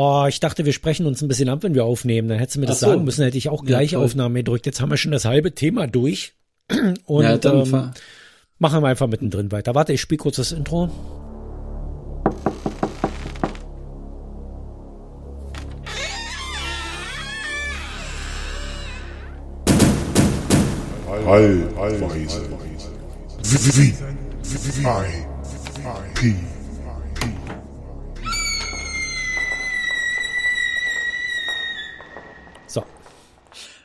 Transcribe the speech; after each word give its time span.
Oh, 0.00 0.26
ich 0.28 0.38
dachte, 0.38 0.64
wir 0.64 0.72
sprechen 0.72 1.06
uns 1.06 1.22
ein 1.22 1.26
bisschen 1.28 1.48
ab, 1.48 1.64
wenn 1.64 1.74
wir 1.74 1.84
aufnehmen. 1.84 2.28
Dann 2.28 2.38
hättest 2.38 2.54
du 2.54 2.60
mir 2.60 2.66
das 2.66 2.78
so. 2.78 2.86
sagen 2.86 3.02
müssen, 3.02 3.24
hätte 3.24 3.36
ich 3.36 3.48
auch 3.48 3.64
gleich 3.64 3.90
ja, 3.92 3.98
Aufnahme 3.98 4.38
gedrückt. 4.38 4.64
Jetzt 4.64 4.80
haben 4.80 4.90
wir 4.90 4.96
schon 4.96 5.10
das 5.10 5.24
halbe 5.24 5.56
Thema 5.56 5.88
durch. 5.88 6.34
Und 7.04 7.24
ja, 7.24 7.36
dann 7.36 7.66
ähm, 7.66 7.90
machen 8.60 8.80
wir 8.80 8.86
einfach 8.86 9.08
mittendrin 9.08 9.50
weiter. 9.50 9.74
Warte, 9.74 9.92
ich 9.92 10.00
spiele 10.00 10.18
kurz 10.18 10.36
das 10.36 10.52
Intro. 10.52 10.88
Allweise. 21.26 22.38
V. 23.42 23.66
I. 24.92 25.24
P. 26.14 26.34
So. 26.34 26.57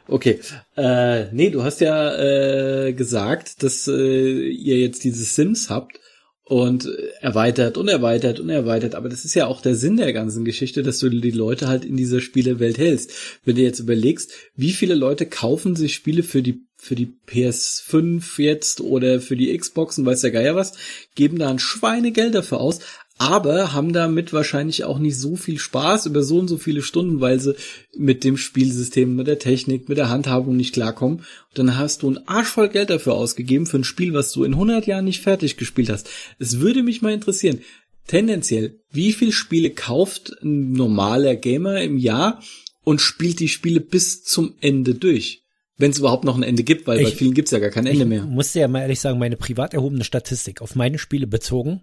Okay. 0.07 0.39
Äh, 0.75 1.31
nee, 1.31 1.49
du 1.49 1.63
hast 1.63 1.81
ja 1.81 2.16
äh, 2.16 2.94
gesagt, 2.94 3.63
dass 3.63 3.88
äh, 3.88 4.48
ihr 4.49 4.80
jetzt 4.80 5.03
diese 5.03 5.23
Sims 5.23 5.70
habt 5.70 5.99
und 6.45 6.89
erweitert 7.21 7.77
und 7.77 7.88
erweitert 7.88 8.39
und 8.39 8.49
erweitert. 8.49 8.95
Aber 8.95 9.08
das 9.08 9.23
ist 9.23 9.34
ja 9.34 9.47
auch 9.47 9.61
der 9.61 9.75
Sinn 9.75 9.95
der 9.95 10.11
ganzen 10.11 10.44
Geschichte, 10.44 10.84
dass 10.84 10.99
du 10.99 11.09
die 11.09 11.31
Leute 11.31 11.67
halt 11.67 11.85
in 11.85 11.95
dieser 11.95 12.20
Spielewelt 12.20 12.77
hältst. 12.77 13.11
Wenn 13.45 13.55
du 13.55 13.61
jetzt 13.61 13.80
überlegst, 13.80 14.34
wie 14.55 14.73
viele 14.73 14.95
Leute 14.95 15.25
kaufen 15.25 15.75
sich 15.75 15.94
Spiele 15.94 16.23
für 16.23 16.41
die 16.41 16.66
für 16.75 16.95
die 16.95 17.16
PS5 17.30 18.41
jetzt 18.41 18.81
oder 18.81 19.22
für 19.22 19.38
die 19.38 19.58
Xbox 19.58 19.97
und 19.97 20.05
weiß 20.05 20.20
der 20.20 20.31
Geier 20.31 20.58
was, 20.58 20.73
geben 21.16 21.39
da 21.39 21.49
ein 21.49 21.59
Schweinegeld 21.59 22.35
dafür 22.35 22.59
aus, 22.59 22.80
aber 23.17 23.73
haben 23.73 23.94
damit 23.94 24.34
wahrscheinlich 24.34 24.84
auch 24.84 24.98
nicht 24.98 25.17
so 25.17 25.35
viel 25.35 25.59
Spaß 25.59 26.08
über 26.08 26.23
so 26.23 26.40
und 26.40 26.48
so 26.48 26.58
viele 26.58 26.81
Stunden, 26.81 27.22
weil 27.22 27.39
sie 27.39 27.55
mit 27.95 28.23
dem 28.23 28.38
Spielsystem, 28.38 29.16
mit 29.16 29.27
der 29.27 29.39
Technik, 29.39 29.88
mit 29.88 29.97
der 29.97 30.09
Handhabung 30.09 30.55
nicht 30.58 30.73
klarkommen. 30.73 31.20
Und 31.20 31.25
dann 31.53 31.78
hast 31.78 32.02
du 32.02 32.09
ein 32.09 32.28
Arsch 32.28 32.47
voll 32.47 32.70
Geld 32.70 32.89
dafür 32.89 33.14
ausgegeben 33.14 33.66
für 33.66 33.78
ein 33.78 33.83
Spiel, 33.83 34.14
was 34.14 34.31
du 34.31 34.44
in 34.44 34.53
100 34.53 34.88
Jahren 34.88 35.05
nicht 35.05 35.22
fertig 35.22 35.58
gespielt 35.58 35.89
hast. 35.89 36.09
Es 36.39 36.59
würde 36.59 36.81
mich 36.81 37.02
mal 37.02 37.14
interessieren, 37.14 37.61
tendenziell, 38.08 38.80
wie 38.92 39.14
viel 39.14 39.31
Spiele 39.31 39.70
kauft 39.70 40.36
ein 40.42 40.73
normaler 40.73 41.36
Gamer 41.36 41.81
im 41.81 41.98
Jahr 41.98 42.42
und 42.83 43.00
spielt 43.00 43.39
die 43.39 43.48
Spiele 43.48 43.80
bis 43.80 44.23
zum 44.23 44.55
Ende 44.59 44.95
durch? 44.95 45.44
Wenn 45.77 45.92
es 45.92 46.00
überhaupt 46.00 46.23
noch 46.23 46.36
ein 46.36 46.44
Ende 46.44 46.64
gibt, 46.64 46.88
weil 46.88 47.00
ich, 47.00 47.05
bei 47.05 47.11
vielen 47.11 47.33
gibt's 47.33 47.52
ja 47.52 47.59
gar 47.59 47.70
kein 47.70 47.88
Ende 47.88 48.05
mehr. 48.05 48.23
Ich 48.23 48.30
musste 48.30 48.59
ja 48.59 48.67
mal 48.67 48.81
ehrlich 48.81 49.00
sagen, 49.00 49.20
meine 49.20 49.38
privat 49.38 49.73
erhobene 49.73 50.03
Statistik 50.03 50.61
auf 50.61 50.75
meine 50.75 51.00
Spiele 51.00 51.27
bezogen 51.27 51.81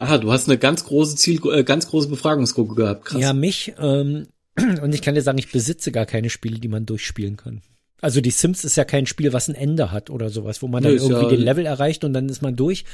Aha, 0.00 0.16
du 0.16 0.32
hast 0.32 0.48
eine 0.48 0.56
ganz 0.56 0.84
große 0.84 1.14
Ziel, 1.16 1.40
äh, 1.52 1.62
ganz 1.62 1.86
große 1.88 2.08
Befragungsgruppe 2.08 2.74
gehabt. 2.74 3.04
Krass. 3.04 3.20
Ja, 3.20 3.34
mich. 3.34 3.74
Ähm, 3.78 4.28
und 4.82 4.94
ich 4.94 5.02
kann 5.02 5.14
dir 5.14 5.22
sagen, 5.22 5.38
ich 5.38 5.52
besitze 5.52 5.92
gar 5.92 6.06
keine 6.06 6.30
Spiele, 6.30 6.58
die 6.58 6.68
man 6.68 6.86
durchspielen 6.86 7.36
kann. 7.36 7.60
Also 8.00 8.22
die 8.22 8.30
Sims 8.30 8.64
ist 8.64 8.76
ja 8.76 8.84
kein 8.84 9.04
Spiel, 9.04 9.34
was 9.34 9.48
ein 9.48 9.54
Ende 9.54 9.92
hat 9.92 10.08
oder 10.08 10.30
sowas, 10.30 10.62
wo 10.62 10.68
man 10.68 10.82
dann 10.82 10.94
nee, 10.94 11.00
irgendwie 11.00 11.24
ja, 11.24 11.28
den 11.28 11.42
Level 11.42 11.66
erreicht 11.66 12.02
und 12.02 12.14
dann 12.14 12.30
ist 12.30 12.40
man 12.40 12.56
durch. 12.56 12.86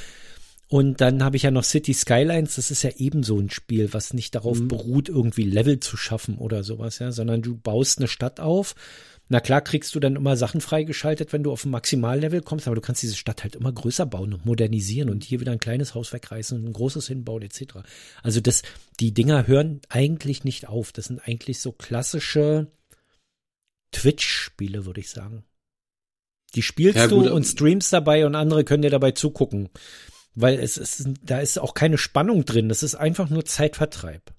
Und 0.68 1.00
dann 1.00 1.22
habe 1.22 1.36
ich 1.36 1.44
ja 1.44 1.52
noch 1.52 1.62
City 1.62 1.94
Skylines, 1.94 2.56
das 2.56 2.72
ist 2.72 2.82
ja 2.82 2.90
ebenso 2.96 3.38
ein 3.38 3.50
Spiel, 3.50 3.92
was 3.92 4.12
nicht 4.12 4.34
darauf 4.34 4.58
mhm. 4.58 4.66
beruht, 4.66 5.08
irgendwie 5.08 5.44
Level 5.44 5.78
zu 5.78 5.96
schaffen 5.96 6.38
oder 6.38 6.64
sowas, 6.64 6.98
ja, 6.98 7.12
sondern 7.12 7.40
du 7.40 7.56
baust 7.56 7.98
eine 7.98 8.08
Stadt 8.08 8.40
auf 8.40 8.74
na 9.28 9.40
klar 9.40 9.60
kriegst 9.60 9.94
du 9.94 10.00
dann 10.00 10.14
immer 10.14 10.36
Sachen 10.36 10.60
freigeschaltet, 10.60 11.32
wenn 11.32 11.42
du 11.42 11.50
auf 11.50 11.64
ein 11.64 11.70
Maximallevel 11.70 12.42
kommst, 12.42 12.66
aber 12.68 12.76
du 12.76 12.80
kannst 12.80 13.02
diese 13.02 13.16
Stadt 13.16 13.42
halt 13.42 13.56
immer 13.56 13.72
größer 13.72 14.06
bauen 14.06 14.32
und 14.32 14.46
modernisieren 14.46 15.10
und 15.10 15.24
hier 15.24 15.40
wieder 15.40 15.52
ein 15.52 15.58
kleines 15.58 15.94
Haus 15.94 16.12
wegreißen 16.12 16.58
und 16.58 16.66
ein 16.66 16.72
großes 16.72 17.08
hinbauen 17.08 17.42
etc. 17.42 17.78
Also 18.22 18.40
das, 18.40 18.62
die 19.00 19.12
Dinger 19.12 19.46
hören 19.48 19.80
eigentlich 19.88 20.44
nicht 20.44 20.68
auf. 20.68 20.92
Das 20.92 21.06
sind 21.06 21.26
eigentlich 21.26 21.60
so 21.60 21.72
klassische 21.72 22.70
Twitch-Spiele, 23.90 24.86
würde 24.86 25.00
ich 25.00 25.10
sagen. 25.10 25.44
Die 26.54 26.62
spielst 26.62 26.96
ja, 26.96 27.08
du 27.08 27.32
und 27.32 27.44
streamst 27.44 27.92
dabei 27.92 28.26
und 28.26 28.36
andere 28.36 28.64
können 28.64 28.82
dir 28.82 28.90
dabei 28.90 29.10
zugucken. 29.10 29.68
Weil 30.34 30.58
es 30.58 30.76
ist, 30.76 31.08
da 31.22 31.40
ist 31.40 31.58
auch 31.58 31.74
keine 31.74 31.98
Spannung 31.98 32.44
drin. 32.44 32.68
Das 32.68 32.82
ist 32.82 32.94
einfach 32.94 33.28
nur 33.28 33.44
Zeitvertreib. 33.44 34.32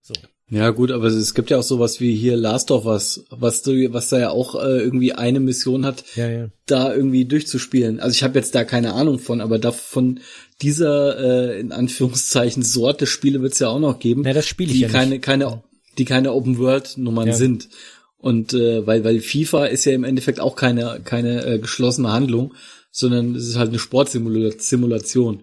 So. 0.00 0.14
Ja, 0.50 0.70
gut, 0.70 0.90
aber 0.90 1.06
es 1.06 1.32
gibt 1.32 1.50
ja 1.50 1.58
auch 1.58 1.62
sowas 1.62 2.00
wie 2.00 2.14
hier 2.14 2.36
Last 2.36 2.70
of 2.70 2.84
Us, 2.84 3.24
was 3.30 3.66
was 3.66 4.08
da 4.10 4.18
ja 4.18 4.30
auch 4.30 4.54
äh, 4.54 4.78
irgendwie 4.78 5.14
eine 5.14 5.40
Mission 5.40 5.86
hat, 5.86 6.04
ja, 6.16 6.28
ja. 6.28 6.48
da 6.66 6.94
irgendwie 6.94 7.24
durchzuspielen. 7.24 7.98
Also 7.98 8.12
ich 8.12 8.22
habe 8.22 8.38
jetzt 8.38 8.54
da 8.54 8.64
keine 8.64 8.92
Ahnung 8.92 9.18
von, 9.18 9.40
aber 9.40 9.58
da 9.58 9.72
von 9.72 10.20
dieser 10.60 11.18
äh, 11.54 11.60
in 11.60 11.72
Anführungszeichen 11.72 12.62
Sorte 12.62 13.06
Spiele 13.06 13.40
wird 13.40 13.54
es 13.54 13.58
ja 13.58 13.68
auch 13.68 13.80
noch 13.80 13.98
geben, 13.98 14.24
ja, 14.24 14.34
das 14.34 14.46
spiele 14.46 14.70
ich 14.70 14.76
die 14.76 14.82
ja 14.82 14.88
keine, 14.88 15.12
nicht. 15.12 15.22
keine, 15.22 15.62
die 15.96 16.04
keine 16.04 16.32
Open 16.32 16.58
World 16.58 16.98
Nummern 16.98 17.28
ja. 17.28 17.34
sind. 17.34 17.70
Und 18.18 18.54
äh, 18.54 18.86
weil, 18.86 19.04
weil 19.04 19.20
FIFA 19.20 19.66
ist 19.66 19.84
ja 19.86 19.92
im 19.92 20.04
Endeffekt 20.04 20.40
auch 20.40 20.56
keine, 20.56 21.00
keine 21.04 21.44
äh, 21.44 21.58
geschlossene 21.58 22.12
Handlung, 22.12 22.54
sondern 22.90 23.34
es 23.34 23.48
ist 23.48 23.56
halt 23.56 23.68
eine 23.70 23.78
Sportsimulation. 23.78 25.42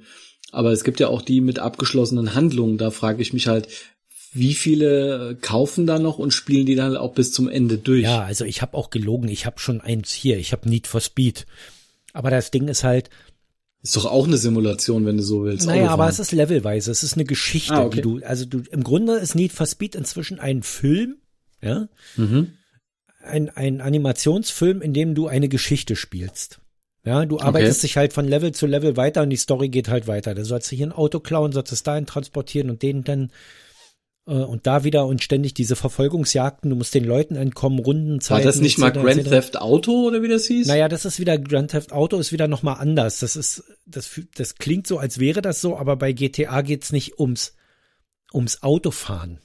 Aber 0.51 0.72
es 0.72 0.84
gibt 0.84 1.00
ja 1.00 1.07
auch 1.07 1.22
die 1.22 1.41
mit 1.41 1.59
abgeschlossenen 1.59 2.34
Handlungen. 2.34 2.78
Da 2.78 2.90
frage 2.90 3.22
ich 3.22 3.34
mich 3.34 3.47
halt, 3.47 3.67
wie 4.34 4.53
viele 4.53 5.38
kaufen 5.42 5.86
da 5.86 6.00
noch 6.00 6.18
und 6.18 6.31
spielen 6.31 6.66
die 6.66 6.75
dann 6.75 6.96
auch 6.96 7.14
bis 7.14 7.34
zum 7.34 7.50
Ende 7.50 7.78
durch? 7.78 8.03
Ja, 8.03 8.22
also 8.22 8.46
ich 8.46 8.62
habe 8.62 8.78
auch 8.78 8.90
gelogen. 8.90 9.28
Ich 9.28 9.46
habe 9.46 9.59
schon 9.59 9.81
eins 9.81 10.12
hier. 10.12 10.38
Ich 10.38 10.53
habe 10.53 10.69
Need 10.69 10.88
for 10.88 11.02
Speed. 11.02 11.46
Aber 12.14 12.30
das 12.30 12.50
Ding 12.50 12.68
ist 12.68 12.84
halt. 12.84 13.09
Ist 13.84 13.96
doch 13.96 14.06
auch 14.06 14.28
eine 14.28 14.38
Simulation, 14.38 15.06
wenn 15.06 15.18
du 15.18 15.24
so 15.24 15.44
willst. 15.44 15.66
Naja, 15.66 15.90
aber 15.90 16.08
es 16.08 16.20
ist 16.20 16.31
levelweise. 16.31 16.91
Es 16.91 17.03
ist 17.03 17.16
eine 17.16 17.25
Geschichte, 17.25 17.74
ah, 17.74 17.86
okay. 17.86 17.97
die 17.97 18.02
du, 18.02 18.22
also 18.24 18.46
du, 18.46 18.62
im 18.72 18.84
Grunde 18.84 19.16
ist 19.16 19.36
Need 19.36 19.52
for 19.52 19.66
Speed 19.66 19.96
inzwischen 19.96 20.40
ein 20.40 20.62
Film, 20.62 21.18
ja. 21.62 21.88
Mhm. 22.16 22.53
Ein, 23.24 23.50
ein 23.50 23.81
Animationsfilm, 23.81 24.81
in 24.81 24.94
dem 24.94 25.14
du 25.14 25.28
eine 25.28 25.50
Geschichte 25.50 25.96
spielst. 25.96 26.59
Ja, 27.03 27.25
du 27.25 27.40
arbeitest 27.40 27.80
okay. 27.80 27.88
dich 27.88 27.97
halt 27.97 28.14
von 28.14 28.28
Level 28.28 28.52
zu 28.52 28.68
Level 28.68 28.96
weiter 28.97 29.24
und 29.24 29.31
die 29.31 29.38
Story 29.38 29.70
geht 29.70 29.90
halt 29.90 30.08
weiter. 30.08 30.36
Da 30.36 30.46
sollst 30.46 30.72
du 30.72 30.75
hier 30.75 30.88
ein 30.88 30.91
Auto 30.91 31.20
klauen, 31.20 31.52
sollst 31.52 31.74
es 31.74 31.84
dahin 31.84 32.06
transportieren 32.06 32.70
und 32.70 32.84
den 32.84 33.03
dann 33.03 33.31
und 34.26 34.68
da 34.68 34.84
wieder 34.84 35.08
und 35.08 35.24
ständig 35.24 35.54
diese 35.56 35.76
Verfolgungsjagden, 35.76 36.70
du 36.70 36.76
musst 36.76 36.94
den 36.94 37.04
Leuten 37.04 37.36
entkommen, 37.36 37.80
Rundenzeiten. 37.80 38.46
War 38.46 38.52
das 38.52 38.62
nicht 38.62 38.78
mal 38.78 38.92
Grand 38.92 39.24
Theft 39.24 39.59
Auto 39.59 40.08
oder 40.08 40.22
wie 40.22 40.28
das 40.28 40.46
hieß? 40.46 40.68
Naja, 40.68 40.88
das 40.88 41.06
ist 41.06 41.20
wieder, 41.20 41.40
Grand 41.40 41.72
Theft 41.72 41.92
Auto 41.92 42.18
ist 42.18 42.32
wieder 42.32 42.48
nochmal 42.48 42.76
anders. 42.80 43.20
Das 43.20 43.36
ist, 43.36 43.64
das, 43.86 44.22
das 44.36 44.56
klingt 44.56 44.86
so, 44.86 45.00
als 45.00 45.20
wäre 45.20 45.42
das 45.42 45.59
so, 45.59 45.76
aber 45.76 45.96
bei 45.96 46.14
GTA 46.14 46.62
geht's 46.62 46.92
nicht 46.92 47.20
ums, 47.20 47.56
ums 48.32 48.62
Autofahren. 48.62 49.40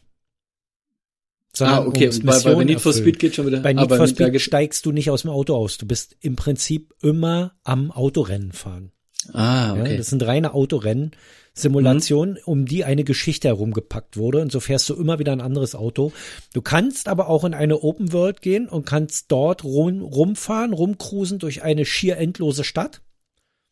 Sondern 1.55 1.79
ah, 1.79 1.87
okay, 1.87 2.11
ums 2.11 2.45
bei, 2.45 2.55
bei 2.55 2.65
Need 2.65 2.83
for 2.83 2.93
Speed 2.93 3.19
geht 3.19 3.35
schon 3.35 3.47
wieder. 3.47 3.61
Bei 3.61 3.73
Need 3.73 3.91
for 3.91 4.07
Speed 4.07 4.39
steigst 4.43 4.85
du 4.85 4.93
nicht 4.93 5.09
aus 5.09 5.23
dem 5.23 5.31
Auto 5.31 5.57
aus. 5.57 5.79
Du 5.79 5.87
bist 5.87 6.17
im 6.21 6.37
Prinzip 6.37 6.93
immer 7.01 7.55
am 7.65 7.91
Autorennen 7.91 8.53
fahren. 8.53 8.93
Ah, 9.33 9.73
okay. 9.73 9.93
Ja, 9.93 9.97
das 9.97 10.09
sind 10.09 10.23
reine 10.23 10.53
Autorennen. 10.53 11.13
Simulation, 11.57 12.33
mhm. 12.33 12.39
um 12.45 12.67
die 12.67 12.85
eine 12.85 13.03
Geschichte 13.03 13.49
herumgepackt 13.49 14.17
wurde. 14.17 14.43
Und 14.43 14.53
so 14.53 14.61
fährst 14.61 14.89
du 14.89 14.95
immer 14.95 15.19
wieder 15.19 15.33
ein 15.33 15.41
anderes 15.41 15.75
Auto. 15.75 16.13
Du 16.53 16.63
kannst 16.63 17.09
aber 17.09 17.29
auch 17.29 17.45
in 17.45 17.55
eine 17.55 17.83
Open 17.83 18.13
World 18.13 18.43
gehen 18.43 18.69
und 18.69 18.85
kannst 18.85 19.33
dort 19.33 19.65
rum, 19.65 20.03
rumfahren, 20.03 20.73
rumcruisen 20.73 21.39
durch 21.39 21.63
eine 21.63 21.85
schier 21.85 22.19
endlose 22.19 22.63
Stadt. 22.63 23.01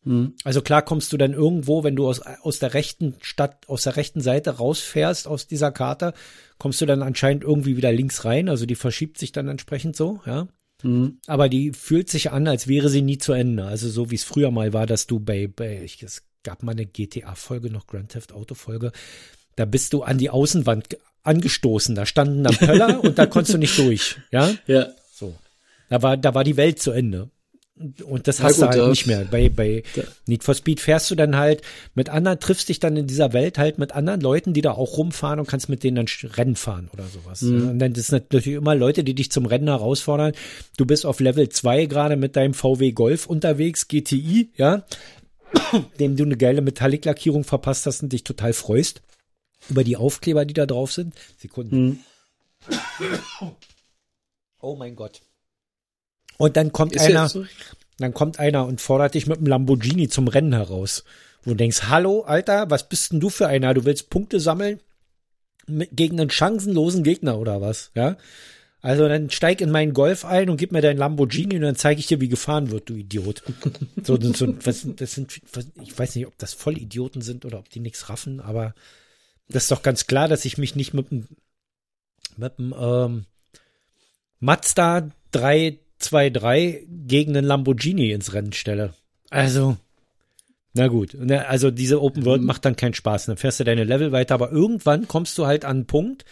Mhm. 0.03 0.33
Also 0.43 0.61
klar 0.61 0.81
kommst 0.81 1.13
du 1.13 1.17
dann 1.17 1.33
irgendwo, 1.33 1.83
wenn 1.83 1.95
du 1.95 2.07
aus, 2.07 2.21
aus 2.21 2.59
der 2.59 2.73
rechten 2.73 3.15
Stadt, 3.21 3.67
aus 3.67 3.83
der 3.83 3.95
rechten 3.95 4.21
Seite 4.21 4.51
rausfährst 4.51 5.27
aus 5.27 5.47
dieser 5.47 5.71
Karte, 5.71 6.13
kommst 6.57 6.81
du 6.81 6.85
dann 6.85 7.03
anscheinend 7.03 7.43
irgendwie 7.43 7.77
wieder 7.77 7.91
links 7.91 8.25
rein. 8.25 8.49
Also 8.49 8.65
die 8.65 8.75
verschiebt 8.75 9.17
sich 9.17 9.31
dann 9.31 9.47
entsprechend 9.47 9.95
so, 9.95 10.21
ja. 10.25 10.47
Mhm. 10.83 11.19
Aber 11.27 11.49
die 11.49 11.71
fühlt 11.71 12.09
sich 12.09 12.31
an, 12.31 12.47
als 12.47 12.67
wäre 12.67 12.89
sie 12.89 13.01
nie 13.01 13.17
zu 13.17 13.33
Ende. 13.33 13.65
Also 13.65 13.89
so 13.89 14.11
wie 14.11 14.15
es 14.15 14.23
früher 14.23 14.51
mal 14.51 14.73
war, 14.73 14.85
dass 14.85 15.07
du 15.07 15.19
bei, 15.19 15.47
bei 15.47 15.81
ich, 15.83 16.01
es 16.03 16.23
gab 16.45 16.63
mal 16.63 16.71
eine 16.71 16.85
GTA-Folge, 16.85 17.69
noch 17.69 17.87
Grand 17.87 18.09
Theft 18.09 18.31
Auto-Folge. 18.31 18.93
Da 19.57 19.65
bist 19.65 19.91
du 19.91 20.03
an 20.03 20.17
die 20.17 20.29
Außenwand 20.29 20.97
angestoßen. 21.23 21.95
Da 21.95 22.05
standen 22.05 22.43
dann 22.43 22.55
Pöller 22.55 22.99
und 23.03 23.17
da 23.17 23.25
konntest 23.25 23.55
du 23.55 23.57
nicht 23.57 23.77
durch. 23.77 24.15
Ja? 24.31 24.53
Ja. 24.67 24.87
So. 25.13 25.35
Da 25.89 26.01
war, 26.01 26.15
da 26.15 26.33
war 26.33 26.45
die 26.45 26.55
Welt 26.55 26.81
zu 26.81 26.91
Ende. 26.91 27.29
Und 28.05 28.29
das 28.29 28.41
hast 28.41 28.61
ja, 28.61 28.67
gut, 28.67 28.75
du 28.75 28.79
halt 28.79 28.89
nicht 28.91 29.05
mehr. 29.05 29.25
Bei, 29.29 29.49
bei 29.49 29.83
ja. 29.95 30.03
Need 30.27 30.45
for 30.45 30.55
Speed 30.55 30.79
fährst 30.79 31.11
du 31.11 31.15
dann 31.15 31.35
halt 31.35 31.61
mit 31.93 32.07
anderen, 32.07 32.39
triffst 32.39 32.69
dich 32.69 32.79
dann 32.79 32.95
in 32.95 33.05
dieser 33.05 33.33
Welt 33.33 33.57
halt 33.57 33.79
mit 33.79 33.91
anderen 33.91 34.21
Leuten, 34.21 34.53
die 34.53 34.61
da 34.61 34.71
auch 34.71 34.97
rumfahren 34.97 35.41
und 35.41 35.47
kannst 35.49 35.67
mit 35.67 35.83
denen 35.83 35.97
dann 35.97 36.31
Rennen 36.31 36.55
fahren 36.55 36.89
oder 36.93 37.03
sowas. 37.03 37.41
Mhm. 37.41 37.71
Und 37.71 37.79
dann 37.79 37.91
das 37.91 38.07
sind 38.07 38.31
natürlich 38.31 38.57
immer 38.57 38.75
Leute, 38.75 39.03
die 39.03 39.13
dich 39.13 39.29
zum 39.29 39.45
Rennen 39.45 39.67
herausfordern. 39.67 40.31
Du 40.77 40.85
bist 40.85 41.05
auf 41.05 41.19
Level 41.19 41.49
2 41.49 41.87
gerade 41.87 42.15
mit 42.15 42.37
deinem 42.37 42.53
VW 42.53 42.93
Golf 42.93 43.25
unterwegs, 43.25 43.89
GTI, 43.89 44.51
ja 44.55 44.85
dem 45.99 46.15
du 46.15 46.23
eine 46.23 46.37
geile 46.37 46.61
Metallic-Lackierung 46.61 47.43
verpasst 47.43 47.85
hast 47.85 48.03
und 48.03 48.13
dich 48.13 48.23
total 48.23 48.53
freust 48.53 49.01
über 49.69 49.83
die 49.83 49.97
Aufkleber, 49.97 50.45
die 50.45 50.53
da 50.53 50.65
drauf 50.65 50.91
sind. 50.91 51.13
Sekunden. 51.37 52.03
Hm. 52.69 53.51
Oh 54.59 54.75
mein 54.75 54.95
Gott. 54.95 55.21
Und 56.37 56.57
dann 56.57 56.71
kommt 56.71 56.95
Ist 56.95 57.05
einer, 57.05 57.29
so? 57.29 57.45
dann 57.97 58.13
kommt 58.13 58.39
einer 58.39 58.65
und 58.65 58.81
fordert 58.81 59.13
dich 59.13 59.27
mit 59.27 59.37
einem 59.37 59.47
Lamborghini 59.47 60.09
zum 60.09 60.27
Rennen 60.27 60.53
heraus. 60.53 61.03
Wo 61.43 61.51
du 61.51 61.57
denkst, 61.57 61.83
hallo, 61.83 62.21
Alter, 62.21 62.69
was 62.69 62.89
bist 62.89 63.11
denn 63.11 63.19
du 63.19 63.29
für 63.29 63.47
einer? 63.47 63.73
Du 63.73 63.85
willst 63.85 64.09
Punkte 64.09 64.39
sammeln? 64.39 64.79
mit, 65.67 65.89
gegen 65.95 66.19
einen 66.19 66.29
chancenlosen 66.29 67.03
Gegner 67.03 67.39
oder 67.39 67.61
was, 67.61 67.91
ja? 67.95 68.17
Also 68.85 69.07
dann 69.07 69.31
steig 69.31 69.61
in 69.61 69.71
meinen 69.71 69.93
Golf 69.93 70.25
ein 70.25 70.47
und 70.47 70.57
gib 70.57 70.71
mir 70.71 70.81
dein 70.81 70.97
Lamborghini 70.97 71.55
und 71.55 71.63
dann 71.63 71.75
zeige 71.75 71.99
ich 71.99 72.05
dir, 72.05 72.21
wie 72.21 72.29
gefahren 72.29 72.69
wird, 72.69 72.87
du 72.87 72.93
Idiot. 72.93 73.41
So, 74.03 74.15
so 74.21 74.55
was, 74.63 74.87
das 74.95 75.15
sind, 75.15 75.41
was, 75.53 75.65
ich 75.81 75.97
weiß 75.97 76.15
nicht, 76.15 76.27
ob 76.27 76.37
das 76.37 76.53
Vollidioten 76.53 77.23
sind 77.23 77.45
oder 77.45 77.57
ob 77.57 77.67
die 77.71 77.79
nichts 77.79 78.09
raffen, 78.09 78.39
aber 78.39 78.75
das 79.49 79.63
ist 79.63 79.71
doch 79.71 79.81
ganz 79.81 80.05
klar, 80.05 80.27
dass 80.27 80.45
ich 80.45 80.59
mich 80.59 80.75
nicht 80.75 80.93
mit 80.93 81.09
dem 81.09 81.27
mit 82.37 82.59
dem 82.59 82.75
ähm, 82.79 83.25
Mazda 84.39 85.09
323 85.31 86.87
gegen 87.07 87.35
einen 87.35 87.47
Lamborghini 87.47 88.11
ins 88.11 88.33
Rennen 88.33 88.53
stelle. 88.53 88.93
Also, 89.31 89.77
na 90.73 90.89
gut. 90.89 91.17
Also 91.31 91.71
diese 91.71 92.03
Open 92.03 92.23
World 92.23 92.41
mhm. 92.41 92.47
macht 92.47 92.65
dann 92.65 92.75
keinen 92.75 92.93
Spaß. 92.93 93.25
Dann 93.25 93.37
fährst 93.37 93.59
du 93.59 93.63
deine 93.63 93.83
Level 93.83 94.11
weiter, 94.11 94.35
aber 94.35 94.51
irgendwann 94.51 95.07
kommst 95.07 95.39
du 95.39 95.47
halt 95.47 95.65
an 95.65 95.77
einen 95.77 95.85
Punkt, 95.87 96.23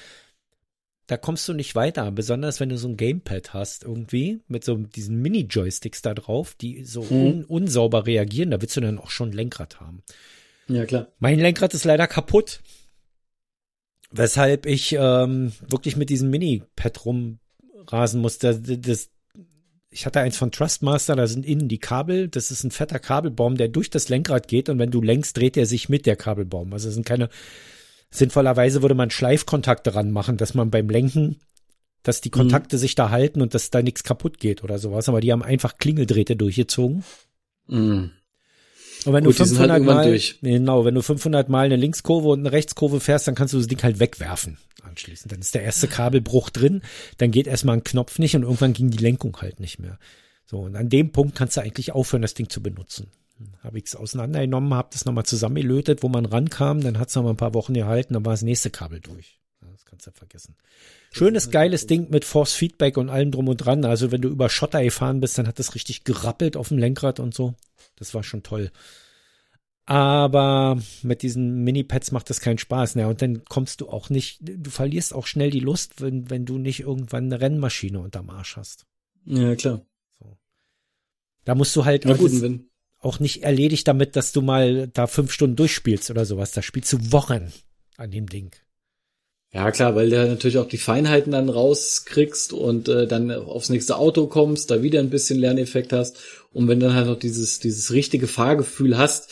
da 1.07 1.17
kommst 1.17 1.47
du 1.47 1.53
nicht 1.53 1.75
weiter, 1.75 2.09
besonders 2.11 2.59
wenn 2.59 2.69
du 2.69 2.77
so 2.77 2.87
ein 2.87 2.97
Gamepad 2.97 3.53
hast 3.53 3.83
irgendwie 3.83 4.41
mit 4.47 4.63
so 4.63 4.77
diesen 4.77 5.21
Mini-Joysticks 5.21 6.01
da 6.01 6.13
drauf, 6.13 6.55
die 6.59 6.85
so 6.85 7.03
mhm. 7.03 7.11
un 7.11 7.45
unsauber 7.45 8.05
reagieren, 8.05 8.51
da 8.51 8.61
willst 8.61 8.77
du 8.77 8.81
dann 8.81 8.99
auch 8.99 9.09
schon 9.09 9.29
ein 9.29 9.33
Lenkrad 9.33 9.79
haben. 9.81 10.03
Ja, 10.67 10.85
klar. 10.85 11.07
Mein 11.19 11.39
Lenkrad 11.39 11.73
ist 11.73 11.83
leider 11.83 12.07
kaputt, 12.07 12.61
weshalb 14.11 14.65
ich 14.65 14.95
ähm, 14.97 15.51
wirklich 15.67 15.97
mit 15.97 16.09
diesem 16.09 16.29
Mini-Pad 16.29 17.05
rumrasen 17.05 18.21
musste. 18.21 18.59
Das, 18.59 18.79
das, 18.79 19.09
ich 19.89 20.05
hatte 20.05 20.21
eins 20.21 20.37
von 20.37 20.51
Trustmaster, 20.51 21.17
da 21.17 21.27
sind 21.27 21.45
innen 21.45 21.67
die 21.67 21.79
Kabel, 21.79 22.29
das 22.29 22.49
ist 22.49 22.63
ein 22.63 22.71
fetter 22.71 22.99
Kabelbaum, 22.99 23.57
der 23.57 23.67
durch 23.67 23.89
das 23.89 24.07
Lenkrad 24.07 24.47
geht 24.47 24.69
und 24.69 24.79
wenn 24.79 24.89
du 24.89 25.01
lenkst, 25.01 25.35
dreht 25.35 25.57
er 25.57 25.65
sich 25.65 25.89
mit 25.89 26.05
der 26.05 26.15
Kabelbaum. 26.15 26.71
Also 26.71 26.87
es 26.87 26.93
sind 26.93 27.05
keine 27.05 27.27
Sinnvollerweise 28.13 28.81
würde 28.81 28.95
man 28.95 29.09
Schleifkontakte 29.09 29.95
ranmachen, 29.95 30.37
dass 30.37 30.53
man 30.53 30.69
beim 30.69 30.87
Lenken, 30.87 31.39
dass 32.03 32.21
die 32.21 32.29
Kontakte 32.29 32.75
mhm. 32.75 32.79
sich 32.79 32.95
da 32.95 33.09
halten 33.09 33.41
und 33.41 33.53
dass 33.53 33.71
da 33.71 33.81
nichts 33.81 34.03
kaputt 34.03 34.39
geht 34.39 34.63
oder 34.63 34.77
sowas. 34.77 35.09
Aber 35.09 35.19
die 35.19 35.31
haben 35.31 35.41
einfach 35.41 35.77
Klingeldrähte 35.77 36.35
durchgezogen. 36.35 37.03
Mhm. 37.67 38.11
Und 39.05 39.13
wenn 39.13 39.23
Gut, 39.23 39.39
du 39.39 39.45
500 39.45 39.71
halt 39.71 39.83
Mal, 39.83 40.09
durch. 40.09 40.39
genau, 40.41 40.85
wenn 40.85 40.95
du 40.95 41.01
500 41.01 41.49
Mal 41.49 41.65
eine 41.65 41.75
Linkskurve 41.75 42.29
und 42.29 42.39
eine 42.39 42.51
Rechtskurve 42.51 42.99
fährst, 42.99 43.27
dann 43.27 43.35
kannst 43.35 43.53
du 43.53 43.57
das 43.57 43.67
Ding 43.67 43.81
halt 43.81 43.99
wegwerfen 43.99 44.57
anschließend. 44.83 45.31
Dann 45.31 45.39
ist 45.39 45.55
der 45.55 45.63
erste 45.63 45.87
Kabelbruch 45.89 46.49
drin, 46.49 46.81
dann 47.17 47.31
geht 47.31 47.47
erstmal 47.47 47.77
ein 47.77 47.83
Knopf 47.83 48.19
nicht 48.19 48.35
und 48.35 48.43
irgendwann 48.43 48.73
ging 48.73 48.91
die 48.91 48.97
Lenkung 48.97 49.35
halt 49.41 49.59
nicht 49.59 49.79
mehr. 49.79 49.97
So, 50.45 50.59
und 50.59 50.75
an 50.75 50.89
dem 50.89 51.11
Punkt 51.11 51.35
kannst 51.35 51.57
du 51.57 51.61
eigentlich 51.61 51.93
aufhören, 51.93 52.21
das 52.21 52.33
Ding 52.33 52.49
zu 52.49 52.61
benutzen 52.61 53.09
habe 53.63 53.77
ich 53.77 53.85
es 53.85 53.95
auseinandergenommen, 53.95 54.73
habe 54.73 54.89
das 54.91 55.05
nochmal 55.05 55.25
zusammengelötet, 55.25 56.03
wo 56.03 56.09
man 56.09 56.25
rankam, 56.25 56.81
dann 56.81 56.99
hat 56.99 57.09
es 57.09 57.15
noch 57.15 57.23
mal 57.23 57.31
ein 57.31 57.37
paar 57.37 57.53
Wochen 57.53 57.73
gehalten, 57.73 58.13
dann 58.13 58.25
war 58.25 58.33
das 58.33 58.41
nächste 58.43 58.69
Kabel 58.69 58.99
durch. 58.99 59.39
Das 59.71 59.85
kannst 59.85 60.07
du 60.07 60.11
vergessen. 60.11 60.55
Schönes, 61.11 61.49
geiles 61.49 61.87
Ding 61.87 62.09
mit 62.09 62.25
Force 62.25 62.53
Feedback 62.53 62.97
und 62.97 63.09
allem 63.09 63.31
drum 63.31 63.47
und 63.47 63.57
dran. 63.57 63.85
Also 63.85 64.11
wenn 64.11 64.21
du 64.21 64.29
über 64.29 64.49
Schotter 64.49 64.83
gefahren 64.83 65.19
bist, 65.19 65.37
dann 65.37 65.47
hat 65.47 65.59
das 65.59 65.75
richtig 65.75 66.03
gerappelt 66.03 66.57
auf 66.57 66.69
dem 66.69 66.77
Lenkrad 66.77 67.19
und 67.19 67.33
so. 67.33 67.55
Das 67.95 68.13
war 68.13 68.23
schon 68.23 68.43
toll. 68.43 68.71
Aber 69.85 70.81
mit 71.01 71.23
diesen 71.23 71.63
Mini-Pads 71.63 72.11
macht 72.11 72.29
das 72.29 72.39
keinen 72.39 72.57
Spaß. 72.57 72.95
Ne? 72.95 73.07
Und 73.07 73.21
dann 73.21 73.43
kommst 73.45 73.81
du 73.81 73.89
auch 73.89 74.09
nicht, 74.09 74.39
du 74.41 74.69
verlierst 74.69 75.13
auch 75.13 75.27
schnell 75.27 75.51
die 75.51 75.59
Lust, 75.59 76.01
wenn, 76.01 76.29
wenn 76.29 76.45
du 76.45 76.57
nicht 76.57 76.81
irgendwann 76.81 77.25
eine 77.25 77.41
Rennmaschine 77.41 77.99
unterm 77.99 78.29
Arsch 78.29 78.55
hast. 78.55 78.85
Ja, 79.25 79.55
klar. 79.55 79.85
So. 80.19 80.37
Da 81.43 81.55
musst 81.55 81.75
du 81.75 81.83
halt 81.83 82.05
ja, 82.05 82.13
gut, 82.15 82.41
wenn, 82.41 82.69
auch 83.03 83.19
nicht 83.19 83.43
erledigt 83.43 83.87
damit, 83.87 84.15
dass 84.15 84.31
du 84.31 84.41
mal 84.41 84.87
da 84.87 85.07
fünf 85.07 85.31
Stunden 85.31 85.55
durchspielst 85.55 86.09
oder 86.09 86.25
sowas. 86.25 86.51
Da 86.51 86.61
spielst 86.61 86.91
du 86.93 87.11
Wochen 87.11 87.51
an 87.97 88.11
dem 88.11 88.27
Ding. 88.27 88.51
Ja, 89.53 89.69
klar, 89.69 89.93
weil 89.93 90.09
du 90.09 90.27
natürlich 90.27 90.57
auch 90.57 90.67
die 90.67 90.79
Feinheiten 90.79 91.31
dann 91.31 91.47
rauskriegst 91.47 92.53
und 92.53 92.89
äh, 92.89 93.05
dann 93.05 93.29
aufs 93.29 93.69
nächste 93.69 93.97
Auto 93.97 94.25
kommst, 94.25 94.71
da 94.71 94.81
wieder 94.81 94.99
ein 94.99 95.11
bisschen 95.11 95.37
Lerneffekt 95.37 95.93
hast. 95.93 96.17
Und 96.51 96.67
wenn 96.67 96.79
dann 96.79 96.95
halt 96.95 97.05
noch 97.05 97.19
dieses, 97.19 97.59
dieses 97.59 97.91
richtige 97.91 98.27
Fahrgefühl 98.27 98.97
hast, 98.97 99.29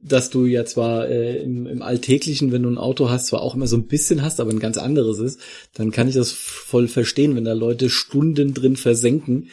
dass 0.00 0.30
du 0.30 0.46
ja 0.46 0.64
zwar 0.64 1.08
äh, 1.08 1.38
im, 1.38 1.66
im 1.66 1.82
Alltäglichen, 1.82 2.52
wenn 2.52 2.62
du 2.62 2.70
ein 2.70 2.78
Auto 2.78 3.10
hast, 3.10 3.26
zwar 3.26 3.42
auch 3.42 3.56
immer 3.56 3.66
so 3.66 3.76
ein 3.76 3.88
bisschen 3.88 4.22
hast, 4.22 4.38
aber 4.38 4.52
ein 4.52 4.60
ganz 4.60 4.78
anderes 4.78 5.18
ist, 5.18 5.40
dann 5.74 5.90
kann 5.90 6.08
ich 6.08 6.14
das 6.14 6.30
voll 6.30 6.86
verstehen, 6.86 7.34
wenn 7.34 7.44
da 7.44 7.54
Leute 7.54 7.90
Stunden 7.90 8.54
drin 8.54 8.76
versenken. 8.76 9.48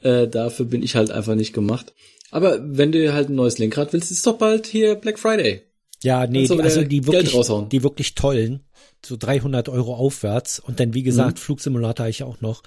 Äh, 0.00 0.26
dafür 0.26 0.66
bin 0.66 0.82
ich 0.82 0.96
halt 0.96 1.12
einfach 1.12 1.36
nicht 1.36 1.52
gemacht. 1.52 1.92
Aber 2.32 2.58
wenn 2.62 2.90
du 2.92 3.12
halt 3.12 3.28
ein 3.28 3.34
neues 3.34 3.58
Lenkrad 3.58 3.92
willst, 3.92 4.10
ist 4.10 4.26
doch 4.26 4.38
bald 4.38 4.66
hier 4.66 4.94
Black 4.96 5.18
Friday. 5.18 5.62
Ja, 6.02 6.26
nee, 6.26 6.48
die, 6.48 6.60
also 6.60 6.82
die 6.82 7.06
wirklich, 7.06 7.36
die 7.68 7.82
wirklich 7.84 8.14
tollen, 8.14 8.64
so 9.04 9.16
300 9.16 9.68
Euro 9.68 9.94
aufwärts 9.94 10.58
und 10.58 10.80
dann, 10.80 10.94
wie 10.94 11.02
gesagt, 11.02 11.36
mhm. 11.36 11.42
Flugsimulator 11.42 12.08
ich 12.08 12.24
auch 12.24 12.40
noch. 12.40 12.62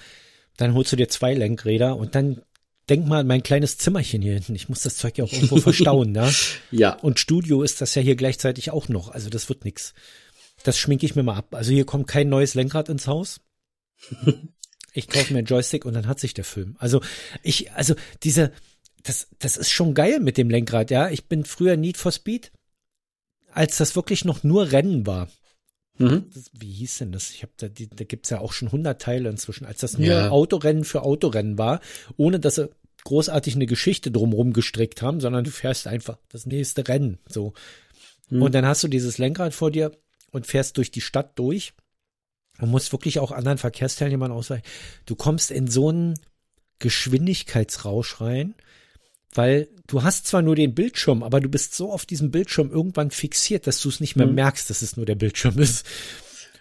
Dann 0.56 0.74
holst 0.74 0.92
du 0.92 0.96
dir 0.96 1.10
zwei 1.10 1.34
Lenkräder 1.34 1.98
und 1.98 2.16
dann 2.16 2.44
denk 2.88 3.08
mal 3.08 3.22
an 3.22 3.28
mein 3.28 3.42
kleines 3.42 3.80
Zimmerchen 3.80 4.22
hier 4.22 4.36
hinten. 4.36 4.54
Ich 4.54 4.70
muss 4.70 4.84
das 4.84 4.98
Zeug 4.98 5.18
ja 5.18 5.26
auch 5.26 5.34
irgendwo 5.34 5.58
verstauen, 5.62 6.12
ne? 6.12 6.32
Ja. 6.70 6.94
Und 7.00 7.20
Studio 7.20 7.64
ist 7.64 7.82
das 7.82 7.96
ja 7.96 8.04
hier 8.04 8.16
gleichzeitig 8.16 8.70
auch 8.70 8.88
noch. 8.88 9.10
Also 9.10 9.30
das 9.30 9.50
wird 9.50 9.66
nix. 9.66 9.96
Das 10.64 10.78
schminke 10.78 11.08
ich 11.08 11.16
mir 11.16 11.24
mal 11.24 11.36
ab. 11.36 11.56
Also 11.56 11.72
hier 11.72 11.86
kommt 11.86 12.08
kein 12.08 12.30
neues 12.30 12.54
Lenkrad 12.54 12.88
ins 12.90 13.08
Haus. 13.08 13.42
Ich 14.98 15.10
kaufe 15.10 15.34
mir 15.34 15.40
einen 15.40 15.48
Joystick 15.48 15.84
und 15.84 15.94
dann 15.94 16.08
hat 16.08 16.22
sich 16.22 16.34
der 16.34 16.46
Film. 16.46 16.78
Also 16.80 17.02
ich, 17.44 17.74
also 17.74 17.96
diese, 18.24 18.54
das, 19.06 19.28
das 19.38 19.56
ist 19.56 19.70
schon 19.70 19.94
geil 19.94 20.20
mit 20.20 20.38
dem 20.38 20.50
Lenkrad, 20.50 20.90
ja. 20.90 21.10
Ich 21.10 21.28
bin 21.28 21.46
früher 21.46 21.78
Need 21.78 21.98
for 21.98 22.12
Speed, 22.12 22.52
als 23.52 23.78
das 23.78 23.96
wirklich 23.96 24.26
noch 24.26 24.44
nur 24.44 24.72
Rennen 24.72 25.06
war. 25.06 25.30
Mhm. 26.00 26.26
Das, 26.34 26.50
wie 26.54 26.72
hieß 26.72 26.98
denn 26.98 27.12
das? 27.12 27.30
Ich 27.30 27.44
habe 27.44 27.54
da, 27.58 27.68
die, 27.68 27.88
da 27.88 28.04
gibt's 28.04 28.32
ja 28.32 28.40
auch 28.40 28.52
schon 28.52 28.68
100 28.70 29.00
Teile 29.00 29.30
inzwischen, 29.30 29.66
als 29.66 29.80
das 29.80 29.98
nur 29.98 30.08
ja. 30.08 30.30
Autorennen 30.30 30.84
für 30.84 31.04
Autorennen 31.04 31.58
war, 31.58 31.82
ohne 32.18 32.40
dass 32.40 32.56
sie 32.56 32.70
großartig 33.04 33.56
eine 33.56 33.68
Geschichte 33.68 34.10
drumherum 34.10 34.54
gestrickt 34.54 35.04
haben, 35.04 35.22
sondern 35.22 35.44
du 35.44 35.52
fährst 35.52 35.86
einfach 35.86 36.18
das 36.30 36.48
nächste 36.48 36.88
Rennen, 36.88 37.20
so. 37.30 37.54
Mhm. 38.30 38.42
Und 38.42 38.56
dann 38.56 38.66
hast 38.66 38.84
du 38.84 38.88
dieses 38.88 39.20
Lenkrad 39.20 39.54
vor 39.54 39.70
dir 39.70 39.92
und 40.32 40.48
fährst 40.48 40.78
durch 40.78 40.90
die 40.90 41.02
Stadt 41.02 41.38
durch 41.38 41.74
und 42.60 42.72
musst 42.72 42.92
wirklich 42.92 43.20
auch 43.20 43.32
anderen 43.32 43.60
Verkehrsteilnehmern 43.60 44.32
ausweichen. 44.32 44.66
Du 45.06 45.16
kommst 45.16 45.52
in 45.52 45.68
so 45.68 45.90
einen 45.90 46.20
Geschwindigkeitsrausch 46.80 48.20
rein, 48.20 48.56
weil 49.38 49.68
du 49.88 50.04
hast 50.04 50.28
zwar 50.28 50.42
nur 50.42 50.56
den 50.56 50.74
Bildschirm, 50.74 51.24
aber 51.24 51.40
du 51.40 51.50
bist 51.50 51.76
so 51.76 51.92
auf 51.92 52.06
diesem 52.06 52.32
Bildschirm 52.32 52.72
irgendwann 52.72 53.12
fixiert, 53.12 53.68
dass 53.68 53.82
du 53.82 53.90
es 53.90 54.00
nicht 54.00 54.16
mehr 54.16 54.28
mhm. 54.28 54.36
merkst, 54.36 54.70
dass 54.70 54.82
es 54.82 54.98
nur 54.98 55.06
der 55.06 55.16
Bildschirm 55.16 55.60
ist. 55.60 55.86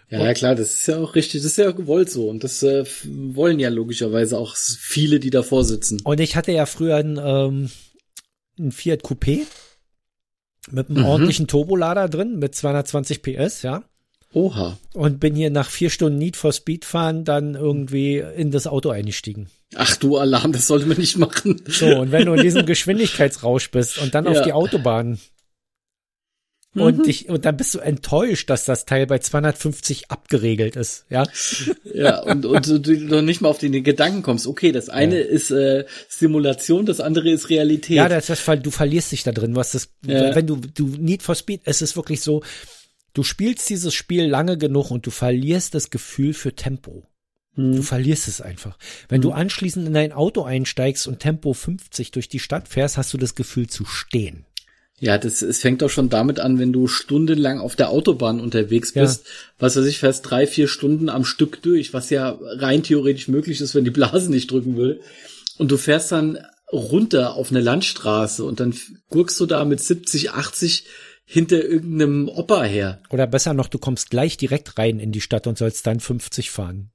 Ja, 0.09 0.23
ja, 0.23 0.33
klar, 0.33 0.53
das 0.53 0.75
ist 0.75 0.87
ja 0.87 0.97
auch 0.97 1.15
richtig, 1.15 1.41
das 1.41 1.51
ist 1.51 1.57
ja 1.57 1.71
gewollt 1.71 2.11
so 2.11 2.29
und 2.29 2.43
das 2.43 2.61
äh, 2.61 2.85
wollen 3.05 3.59
ja 3.59 3.69
logischerweise 3.69 4.37
auch 4.37 4.55
viele, 4.55 5.19
die 5.19 5.31
davor 5.31 5.63
sitzen. 5.63 5.99
Und 6.03 6.19
ich 6.19 6.35
hatte 6.35 6.51
ja 6.51 6.67
früher 6.67 6.97
ein, 6.97 7.19
ähm, 7.21 7.71
ein 8.59 8.71
Fiat 8.71 9.03
Coupé 9.03 9.41
mit 10.69 10.89
einem 10.89 10.99
mhm. 10.99 11.05
ordentlichen 11.05 11.47
Turbolader 11.47 12.07
drin 12.07 12.37
mit 12.37 12.53
220 12.53 13.23
PS, 13.23 13.63
ja. 13.63 13.83
Oha. 14.31 14.77
Und 14.93 15.19
bin 15.19 15.33
hier 15.33 15.49
nach 15.49 15.69
vier 15.69 15.89
Stunden 15.89 16.19
Need 16.19 16.35
for 16.35 16.51
Speed 16.51 16.85
fahren 16.85 17.23
dann 17.23 17.55
irgendwie 17.55 18.17
in 18.17 18.51
das 18.51 18.67
Auto 18.67 18.89
eingestiegen. 18.89 19.49
Ach 19.75 19.95
du 19.97 20.17
Alarm, 20.17 20.53
das 20.53 20.67
sollte 20.67 20.85
man 20.85 20.97
nicht 20.97 21.17
machen. 21.17 21.61
So, 21.67 21.85
und 21.85 22.11
wenn 22.11 22.25
du 22.25 22.33
in 22.33 22.41
diesem 22.41 22.65
Geschwindigkeitsrausch 22.65 23.71
bist 23.71 23.97
und 23.97 24.15
dann 24.15 24.25
ja. 24.25 24.31
auf 24.31 24.41
die 24.41 24.53
Autobahn 24.53 25.19
mhm. 26.73 26.81
und 26.81 27.05
dich, 27.05 27.27
und 27.27 27.43
dann 27.45 27.57
bist 27.57 27.75
du 27.75 27.79
enttäuscht, 27.79 28.49
dass 28.49 28.63
das 28.63 28.85
Teil 28.85 29.05
bei 29.05 29.19
250 29.19 30.09
abgeregelt 30.11 30.77
ist, 30.77 31.05
ja? 31.09 31.23
Ja, 31.93 32.21
und, 32.23 32.45
und 32.45 32.87
du 32.87 32.97
noch 32.97 33.21
nicht 33.21 33.41
mal 33.41 33.49
auf 33.49 33.57
den 33.57 33.83
Gedanken 33.83 34.23
kommst, 34.23 34.47
okay, 34.47 34.71
das 34.71 34.87
eine 34.87 35.19
ja. 35.19 35.25
ist 35.25 35.51
äh, 35.51 35.85
Simulation, 36.07 36.85
das 36.85 37.01
andere 37.01 37.29
ist 37.29 37.49
Realität. 37.49 37.97
Ja, 37.97 38.07
das 38.07 38.29
ist 38.29 38.47
das, 38.47 38.61
du 38.61 38.71
verlierst 38.71 39.11
dich 39.11 39.23
da 39.23 39.33
drin, 39.33 39.55
was 39.55 39.73
das, 39.73 39.89
ja. 40.05 40.33
wenn 40.35 40.47
du, 40.47 40.55
du 40.55 40.87
Need 40.87 41.21
for 41.21 41.35
Speed, 41.35 41.61
es 41.65 41.81
ist 41.81 41.97
wirklich 41.97 42.21
so, 42.21 42.43
du 43.13 43.23
spielst 43.23 43.69
dieses 43.69 43.93
Spiel 43.93 44.25
lange 44.25 44.57
genug 44.57 44.89
und 44.89 45.05
du 45.05 45.11
verlierst 45.11 45.75
das 45.75 45.89
Gefühl 45.89 46.33
für 46.33 46.55
Tempo. 46.55 47.07
Du 47.55 47.77
hm. 47.77 47.83
verlierst 47.83 48.27
es 48.27 48.41
einfach. 48.41 48.77
Wenn 49.07 49.17
hm. 49.17 49.23
du 49.23 49.31
anschließend 49.31 49.87
in 49.87 49.93
dein 49.93 50.11
Auto 50.11 50.43
einsteigst 50.43 51.07
und 51.07 51.19
Tempo 51.19 51.53
50 51.53 52.11
durch 52.11 52.29
die 52.29 52.39
Stadt 52.39 52.67
fährst, 52.67 52.97
hast 52.97 53.13
du 53.13 53.17
das 53.17 53.35
Gefühl 53.35 53.67
zu 53.67 53.85
stehen. 53.85 54.45
Ja, 54.99 55.17
das, 55.17 55.41
es 55.41 55.59
fängt 55.59 55.81
doch 55.81 55.89
schon 55.89 56.09
damit 56.09 56.39
an, 56.39 56.57
wenn 56.57 56.71
du 56.71 56.87
stundenlang 56.87 57.59
auf 57.59 57.75
der 57.75 57.89
Autobahn 57.89 58.39
unterwegs 58.39 58.93
bist, 58.93 59.25
ja. 59.25 59.31
was 59.59 59.75
weiß 59.75 59.85
ich, 59.85 59.99
fährst 59.99 60.29
drei, 60.29 60.47
vier 60.47 60.69
Stunden 60.69 61.09
am 61.09 61.25
Stück 61.25 61.61
durch, 61.61 61.93
was 61.93 62.09
ja 62.09 62.37
rein 62.39 62.81
theoretisch 62.81 63.27
möglich 63.27 63.59
ist, 63.59 63.75
wenn 63.75 63.83
die 63.83 63.91
Blase 63.91 64.31
nicht 64.31 64.49
drücken 64.51 64.77
will. 64.77 65.01
Und 65.57 65.69
du 65.71 65.77
fährst 65.77 66.13
dann 66.13 66.39
runter 66.71 67.35
auf 67.35 67.51
eine 67.51 67.59
Landstraße 67.59 68.43
und 68.43 68.59
dann 68.61 68.73
gurkst 69.09 69.39
du 69.39 69.45
da 69.45 69.65
mit 69.65 69.81
70, 69.81 70.31
80 70.31 70.85
hinter 71.25 71.63
irgendeinem 71.63 72.29
Opa 72.29 72.63
her. 72.63 73.01
Oder 73.09 73.27
besser 73.27 73.53
noch, 73.53 73.67
du 73.67 73.79
kommst 73.79 74.09
gleich 74.09 74.37
direkt 74.37 74.77
rein 74.77 74.99
in 74.99 75.11
die 75.11 75.21
Stadt 75.21 75.47
und 75.47 75.57
sollst 75.57 75.85
dann 75.87 75.99
50 75.99 76.51
fahren. 76.51 76.91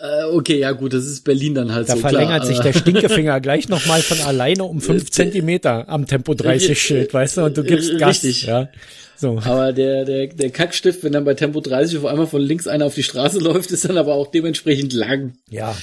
Äh, 0.00 0.24
okay, 0.24 0.58
ja 0.58 0.72
gut, 0.72 0.94
das 0.94 1.06
ist 1.06 1.22
Berlin 1.22 1.54
dann 1.54 1.74
halt 1.74 1.88
da 1.88 1.96
so. 1.96 2.02
Da 2.02 2.08
verlängert 2.08 2.42
klar. 2.42 2.46
sich 2.46 2.58
der 2.60 2.72
Stinkefinger 2.72 3.40
gleich 3.42 3.68
nochmal 3.68 4.02
von 4.02 4.20
alleine 4.20 4.64
um 4.64 4.80
fünf 4.80 5.10
Zentimeter 5.10 5.88
am 5.88 6.06
Tempo 6.06 6.34
30 6.34 6.80
Schild, 6.80 7.14
weißt 7.14 7.36
du, 7.36 7.44
und 7.44 7.56
du 7.56 7.62
gibst 7.62 7.98
Gas. 7.98 8.24
Richtig. 8.24 8.46
Ja. 8.46 8.68
So. 9.16 9.38
Aber 9.38 9.72
der, 9.72 10.04
der, 10.04 10.26
der 10.26 10.50
Kackstift, 10.50 11.04
wenn 11.04 11.12
dann 11.12 11.24
bei 11.24 11.34
Tempo 11.34 11.60
30 11.60 11.98
auf 11.98 12.06
einmal 12.06 12.26
von 12.26 12.42
links 12.42 12.66
einer 12.66 12.86
auf 12.86 12.94
die 12.94 13.04
Straße 13.04 13.38
läuft, 13.40 13.70
ist 13.70 13.84
dann 13.84 13.96
aber 13.96 14.14
auch 14.14 14.28
dementsprechend 14.28 14.92
lang. 14.92 15.34
Ja. 15.48 15.76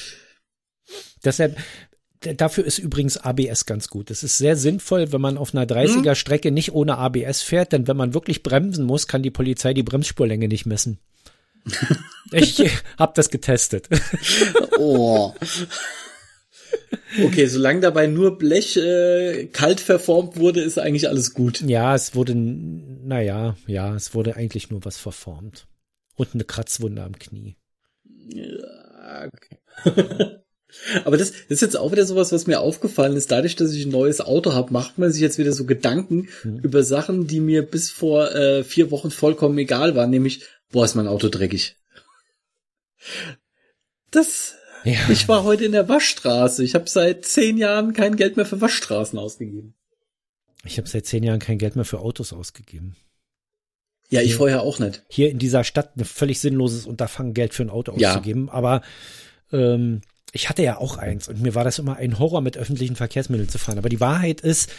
Deshalb, 1.24 1.58
dafür 2.20 2.66
ist 2.66 2.80
übrigens 2.80 3.18
ABS 3.18 3.66
ganz 3.66 3.88
gut. 3.88 4.12
Es 4.12 4.24
ist 4.24 4.38
sehr 4.38 4.58
sinnvoll, 4.58 5.14
wenn 5.14 5.22
man 5.22 5.38
auf 5.38 5.54
einer 5.54 5.66
30er 5.66 6.16
Strecke 6.16 6.52
nicht 6.52 6.74
ohne 6.74 6.98
ABS 6.98 7.42
fährt, 7.42 7.72
denn 7.72 7.88
wenn 7.88 7.96
man 7.96 8.14
wirklich 8.14 8.44
bremsen 8.44 8.84
muss, 8.84 9.08
kann 9.08 9.24
die 9.24 9.32
Polizei 9.32 9.74
die 9.74 9.84
Bremsspurlänge 9.84 10.50
nicht 10.50 10.66
messen. 10.66 11.00
Ich 12.32 12.60
hab 12.98 13.16
das 13.16 13.30
getestet. 13.30 13.90
Oh. 14.78 15.34
Okay, 17.24 17.48
solange 17.48 17.82
dabei 17.82 18.08
nur 18.08 18.38
Blech 18.38 18.78
äh, 18.78 19.48
kalt 19.48 19.80
verformt 19.80 20.38
wurde, 20.38 20.62
ist 20.62 20.78
eigentlich 20.78 21.10
alles 21.10 21.34
gut. 21.34 21.62
Ja, 21.62 21.96
es 21.96 22.16
wurde, 22.16 22.36
naja, 22.36 23.58
ja, 23.68 23.96
es 23.96 24.14
wurde 24.14 24.36
eigentlich 24.36 24.70
nur 24.70 24.86
was 24.86 24.98
verformt. 24.98 25.68
Und 26.16 26.34
eine 26.34 26.44
Kratzwunde 26.44 27.04
am 27.04 27.18
Knie. 27.18 27.56
Ja, 28.04 29.28
okay. 29.28 30.38
Aber 31.04 31.18
das, 31.18 31.32
das 31.32 31.50
ist 31.50 31.62
jetzt 31.62 31.78
auch 31.78 31.92
wieder 31.92 32.06
sowas, 32.06 32.32
was 32.32 32.46
mir 32.46 32.60
aufgefallen 32.60 33.16
ist. 33.16 33.32
Dadurch, 33.32 33.56
dass 33.56 33.74
ich 33.74 33.86
ein 33.86 33.92
neues 33.92 34.22
Auto 34.22 34.54
habe, 34.54 34.72
macht 34.72 35.00
man 35.00 35.12
sich 35.12 35.22
jetzt 35.22 35.40
wieder 35.40 35.52
so 35.52 35.66
Gedanken 35.66 36.30
mhm. 36.44 36.60
über 36.60 36.84
Sachen, 36.84 37.26
die 37.26 37.40
mir 37.40 37.64
bis 37.64 37.90
vor 37.90 38.36
äh, 38.36 38.64
vier 38.64 38.92
Wochen 38.92 39.10
vollkommen 39.10 39.58
egal 39.58 39.96
waren, 39.96 40.12
nämlich, 40.12 40.44
boah, 40.72 40.86
ist 40.86 40.96
mein 40.96 41.08
Auto 41.08 41.30
dreckig. 41.30 41.76
Das, 44.12 44.56
ja. 44.84 45.10
ich 45.10 45.28
war 45.28 45.44
heute 45.44 45.66
in 45.66 45.72
der 45.72 45.88
Waschstraße. 45.88 46.64
Ich 46.64 46.76
habe 46.76 46.90
seit 46.90 47.26
zehn 47.26 47.58
Jahren 47.58 47.94
kein 47.94 48.16
Geld 48.16 48.38
mehr 48.38 48.46
für 48.46 48.62
Waschstraßen 48.62 49.18
ausgegeben. 49.18 49.76
Ich 50.66 50.78
habe 50.78 50.90
seit 50.90 51.06
zehn 51.06 51.24
Jahren 51.24 51.40
kein 51.40 51.58
Geld 51.58 51.76
mehr 51.76 51.86
für 51.86 52.00
Autos 52.00 52.34
ausgegeben. 52.34 52.96
Ja, 54.10 54.22
ich 54.22 54.30
hier, 54.30 54.38
vorher 54.38 54.62
auch 54.64 54.80
nicht. 54.80 55.04
Hier 55.08 55.30
in 55.30 55.38
dieser 55.38 55.64
Stadt 55.64 55.96
ein 55.96 56.04
völlig 56.04 56.40
sinnloses 56.40 56.86
Unterfangen, 56.86 57.34
Geld 57.34 57.54
für 57.54 57.64
ein 57.64 57.70
Auto 57.70 57.92
auszugeben. 57.92 58.48
Ja. 58.48 58.54
Aber 58.54 58.82
ähm, 59.52 60.02
ich 60.32 60.50
hatte 60.50 60.64
ja 60.64 60.78
auch 60.78 60.98
eins 60.98 61.28
und 61.28 61.42
mir 61.42 61.56
war 61.56 61.64
das 61.64 61.80
immer 61.80 61.98
ein 61.98 62.20
Horror, 62.20 62.42
mit 62.42 62.58
öffentlichen 62.58 62.96
Verkehrsmitteln 62.96 63.50
zu 63.50 63.58
fahren. 63.58 63.78
Aber 63.78 63.90
die 63.90 64.00
Wahrheit 64.00 64.42
ist, 64.42 64.72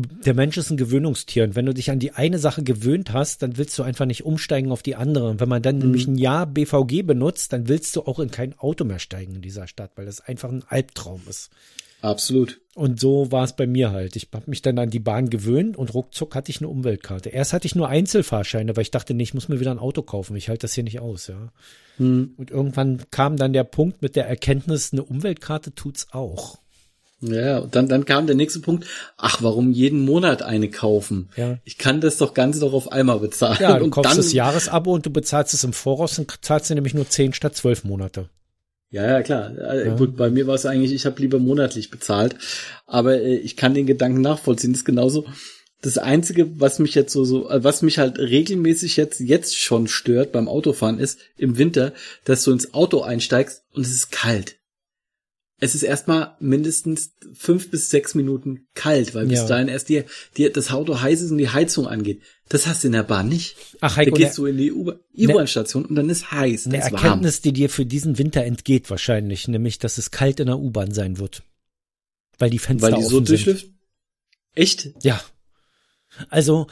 der 0.00 0.34
Mensch 0.34 0.56
ist 0.56 0.70
ein 0.70 0.76
Gewöhnungstier 0.76 1.44
und 1.44 1.54
wenn 1.54 1.66
du 1.66 1.74
dich 1.74 1.90
an 1.90 1.98
die 1.98 2.12
eine 2.12 2.38
Sache 2.38 2.62
gewöhnt 2.62 3.12
hast, 3.12 3.42
dann 3.42 3.56
willst 3.56 3.78
du 3.78 3.82
einfach 3.82 4.06
nicht 4.06 4.24
umsteigen 4.24 4.72
auf 4.72 4.82
die 4.82 4.96
andere. 4.96 5.28
Und 5.28 5.40
wenn 5.40 5.48
man 5.48 5.62
dann 5.62 5.76
mhm. 5.76 5.82
nämlich 5.82 6.06
ein 6.06 6.18
Jahr 6.18 6.46
BVG 6.46 7.02
benutzt, 7.02 7.52
dann 7.52 7.68
willst 7.68 7.94
du 7.96 8.02
auch 8.02 8.18
in 8.18 8.30
kein 8.30 8.58
Auto 8.58 8.84
mehr 8.84 8.98
steigen 8.98 9.36
in 9.36 9.42
dieser 9.42 9.66
Stadt, 9.66 9.92
weil 9.96 10.06
das 10.06 10.20
einfach 10.20 10.50
ein 10.50 10.64
Albtraum 10.68 11.22
ist. 11.28 11.50
Absolut. 12.02 12.60
Und 12.74 13.00
so 13.00 13.32
war 13.32 13.44
es 13.44 13.56
bei 13.56 13.66
mir 13.66 13.90
halt. 13.90 14.16
Ich 14.16 14.28
habe 14.32 14.50
mich 14.50 14.60
dann 14.60 14.78
an 14.78 14.90
die 14.90 15.00
Bahn 15.00 15.30
gewöhnt 15.30 15.76
und 15.76 15.94
ruckzuck 15.94 16.34
hatte 16.34 16.50
ich 16.50 16.58
eine 16.60 16.68
Umweltkarte. 16.68 17.30
Erst 17.30 17.52
hatte 17.52 17.66
ich 17.66 17.74
nur 17.74 17.88
Einzelfahrscheine, 17.88 18.76
weil 18.76 18.82
ich 18.82 18.90
dachte, 18.90 19.14
nee, 19.14 19.22
ich 19.22 19.34
muss 19.34 19.48
mir 19.48 19.60
wieder 19.60 19.70
ein 19.70 19.78
Auto 19.78 20.02
kaufen. 20.02 20.36
Ich 20.36 20.48
halte 20.48 20.62
das 20.62 20.74
hier 20.74 20.84
nicht 20.84 21.00
aus, 21.00 21.26
ja. 21.28 21.52
Hm. 21.96 22.34
Und 22.36 22.50
irgendwann 22.50 23.02
kam 23.10 23.36
dann 23.36 23.54
der 23.54 23.64
Punkt 23.64 24.02
mit 24.02 24.14
der 24.14 24.28
Erkenntnis, 24.28 24.92
eine 24.92 25.04
Umweltkarte 25.04 25.74
tut's 25.74 26.08
auch. 26.12 26.58
Ja, 27.20 27.58
und 27.58 27.74
dann, 27.74 27.88
dann 27.88 28.04
kam 28.04 28.26
der 28.26 28.36
nächste 28.36 28.60
Punkt. 28.60 28.86
Ach, 29.16 29.42
warum 29.42 29.72
jeden 29.72 30.04
Monat 30.04 30.42
eine 30.42 30.68
kaufen? 30.68 31.30
Ja. 31.36 31.58
Ich 31.64 31.78
kann 31.78 32.00
das 32.00 32.18
doch 32.18 32.34
Ganze 32.34 32.60
doch 32.60 32.74
auf 32.74 32.92
einmal 32.92 33.20
bezahlen. 33.20 33.56
Ja, 33.60 33.78
du 33.78 33.84
und 33.84 33.90
kaufst 33.90 34.10
dann, 34.10 34.18
das 34.18 34.32
Jahresabo 34.32 34.92
und 34.92 35.06
du 35.06 35.10
bezahlst 35.10 35.54
es 35.54 35.64
im 35.64 35.72
Voraus 35.72 36.18
und 36.18 36.44
zahlst 36.44 36.68
du 36.68 36.74
nämlich 36.74 36.94
nur 36.94 37.08
zehn 37.08 37.32
statt 37.32 37.56
zwölf 37.56 37.84
Monate. 37.84 38.28
Ja, 38.90 39.04
ja, 39.06 39.22
klar. 39.22 39.52
Ja. 39.56 39.94
Gut, 39.94 40.16
bei 40.16 40.30
mir 40.30 40.46
war 40.46 40.54
es 40.54 40.66
eigentlich, 40.66 40.92
ich 40.92 41.06
habe 41.06 41.20
lieber 41.20 41.38
monatlich 41.38 41.90
bezahlt. 41.90 42.36
Aber 42.86 43.20
äh, 43.20 43.36
ich 43.36 43.56
kann 43.56 43.74
den 43.74 43.86
Gedanken 43.86 44.20
nachvollziehen. 44.20 44.72
Das 44.72 44.80
ist 44.80 44.84
genauso. 44.84 45.26
Das 45.82 45.98
Einzige, 45.98 46.60
was 46.60 46.78
mich 46.78 46.94
jetzt 46.94 47.12
so, 47.12 47.24
so, 47.24 47.50
äh, 47.50 47.64
was 47.64 47.82
mich 47.82 47.98
halt 47.98 48.18
regelmäßig 48.18 48.96
jetzt, 48.96 49.20
jetzt 49.20 49.58
schon 49.58 49.88
stört 49.88 50.32
beim 50.32 50.48
Autofahren 50.48 50.98
ist, 50.98 51.18
im 51.36 51.58
Winter, 51.58 51.92
dass 52.24 52.44
du 52.44 52.52
ins 52.52 52.74
Auto 52.74 53.02
einsteigst 53.02 53.64
und 53.72 53.82
es 53.82 53.92
ist 53.92 54.12
kalt. 54.12 54.55
Es 55.58 55.74
ist 55.74 55.82
erstmal 55.82 56.36
mindestens 56.38 57.14
fünf 57.32 57.70
bis 57.70 57.88
sechs 57.88 58.14
Minuten 58.14 58.66
kalt, 58.74 59.14
weil 59.14 59.24
bis 59.26 59.38
Ja. 59.38 59.46
dahin 59.46 59.68
erst 59.68 59.88
dir, 59.88 60.04
dir 60.36 60.52
das 60.52 60.70
Auto 60.70 61.00
heiß 61.00 61.22
ist 61.22 61.30
und 61.30 61.38
die 61.38 61.48
Heizung 61.48 61.86
angeht. 61.86 62.20
Das 62.50 62.66
hast 62.66 62.82
du 62.84 62.88
in 62.88 62.92
der 62.92 63.02
Bahn 63.04 63.28
nicht. 63.30 63.56
Ach, 63.80 63.92
Da 63.94 63.96
Heiko, 63.96 64.16
gehst 64.16 64.32
eine, 64.32 64.34
du 64.36 64.46
in 64.46 64.56
die 64.58 64.72
U- 64.72 64.92
U-Bahn-Station 65.16 65.86
und 65.86 65.94
dann 65.96 66.10
ist 66.10 66.30
heiß, 66.30 66.66
eine 66.66 66.76
ist 66.78 66.92
warm. 66.92 66.94
Erkenntnis, 66.94 67.40
die 67.40 67.52
dir 67.54 67.70
für 67.70 67.86
diesen 67.86 68.18
Winter 68.18 68.44
entgeht 68.44 68.90
wahrscheinlich, 68.90 69.48
nämlich, 69.48 69.78
dass 69.78 69.96
es 69.96 70.10
kalt 70.10 70.40
in 70.40 70.46
der 70.46 70.58
U-Bahn 70.58 70.92
sein 70.92 71.18
wird. 71.18 71.42
Weil 72.38 72.50
die 72.50 72.58
Fenster 72.58 72.92
Weil 72.92 72.98
die 73.00 73.04
so 73.04 73.20
durchlüften. 73.20 73.78
Echt? 74.54 74.90
Ja. 75.02 75.20
Also, 76.28 76.66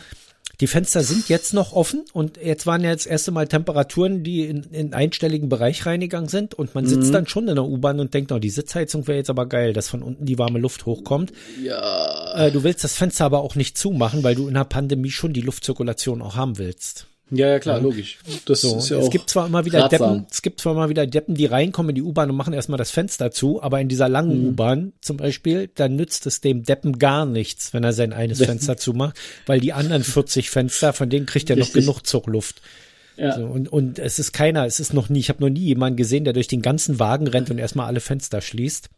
die 0.61 0.67
Fenster 0.67 1.03
sind 1.03 1.29
jetzt 1.29 1.53
noch 1.55 1.73
offen 1.73 2.05
und 2.13 2.37
jetzt 2.43 2.67
waren 2.67 2.83
ja 2.83 2.91
jetzt 2.91 3.07
erste 3.07 3.31
Mal 3.33 3.49
Temperaturen, 3.49 4.23
die 4.23 4.45
in, 4.45 4.65
in 4.65 4.95
einstelligen 4.95 5.49
Bereich 5.49 5.85
reingegangen 5.87 6.29
sind 6.29 6.55
und 6.55 6.75
man 6.75 6.87
sitzt 6.87 7.09
Mhm. 7.09 7.13
dann 7.13 7.27
schon 7.27 7.49
in 7.49 7.55
der 7.57 7.65
U-Bahn 7.65 8.01
und 8.01 8.15
denkt, 8.15 8.33
oh, 8.33 8.39
die 8.39 8.51
Sitzheizung 8.51 9.07
wäre 9.07 9.19
jetzt 9.19 9.31
aber 9.31 9.47
geil, 9.47 9.73
dass 9.73 9.89
von 9.89 10.03
unten 10.03 10.25
die 10.27 10.39
warme 10.39 10.59
Luft 10.59 10.87
hochkommt. 10.87 11.33
Ja. 11.63 12.35
Äh, 12.47 12.53
du 12.53 12.63
willst 12.63 12.85
das 12.85 12.95
Fenster 12.95 13.25
aber 13.25 13.41
auch 13.41 13.55
nicht 13.55 13.77
zumachen, 13.79 14.23
weil 14.23 14.35
du 14.35 14.49
in 14.49 14.55
der 14.55 14.65
Pandemie 14.65 15.11
schon 15.11 15.33
die 15.33 15.41
Luftzirkulation 15.41 16.23
auch 16.23 16.37
haben 16.37 16.59
willst. 16.59 17.07
Ja, 17.31 17.49
ja, 17.49 17.59
klar, 17.59 17.81
logisch. 17.81 18.19
Das 18.45 18.61
So, 18.61 18.77
ist 18.77 18.91
ja 18.91 18.99
es 18.99 19.07
auch 19.07 19.11
gibt 19.11 19.31
zwar 19.31 19.47
immer 19.47 19.65
wieder 19.65 19.81
ratsam. 19.81 20.13
Deppen, 20.13 20.27
es 20.31 20.43
gibt 20.43 20.61
zwar 20.61 20.75
immer 20.75 20.89
wieder 20.91 21.07
Deppen, 21.07 21.35
die 21.35 21.47
reinkommen 21.47 21.91
in 21.91 21.95
die 21.97 22.03
U-Bahn 22.03 22.31
und 22.31 22.37
machen 22.37 22.53
erstmal 22.53 22.77
das 22.79 22.91
Fenster 22.91 23.31
zu, 23.31 23.63
aber 23.63 23.81
in 23.81 23.89
dieser 23.89 24.09
langen 24.09 24.43
Mhm. 24.43 24.49
U-Bahn 24.51 24.93
zum 25.01 25.17
Beispiel, 25.17 25.71
dann 25.75 25.97
nützt 25.97 26.27
es 26.27 26.41
dem 26.43 26.65
Deppen 26.65 26.99
gar 26.99 27.25
nichts, 27.27 27.73
wenn 27.73 27.83
er 27.83 27.93
sein 27.95 28.13
eines 28.13 28.39
Fenster 28.45 28.77
zumacht, 28.77 29.17
weil 29.47 29.59
die 29.59 29.73
anderen 29.73 30.05
40 30.05 30.51
Fenster, 30.51 30.93
von 30.93 31.09
denen 31.09 31.27
kriegt 31.27 31.49
er 31.51 31.57
noch 31.57 31.67
Richtig. 31.67 31.87
genug 31.87 32.03
Zugluft. 32.07 32.61
Ja. 33.17 33.37
So, 33.37 33.45
und, 33.47 33.69
und 33.73 33.99
es 33.99 34.19
ist 34.19 34.33
keiner, 34.33 34.67
es 34.67 34.79
ist 34.79 34.93
noch 34.93 35.09
nie, 35.09 35.21
ich 35.21 35.29
habe 35.31 35.43
noch 35.43 35.49
nie 35.51 35.61
jemanden 35.65 35.97
gesehen, 35.97 36.25
der 36.25 36.33
durch 36.35 36.49
den 36.49 36.63
ganzen 36.63 36.99
Wagen 36.99 37.27
rennt 37.27 37.51
und 37.51 37.59
erstmal 37.59 37.87
alle 37.87 38.01
Fenster 38.01 38.41
schließt. 38.41 38.91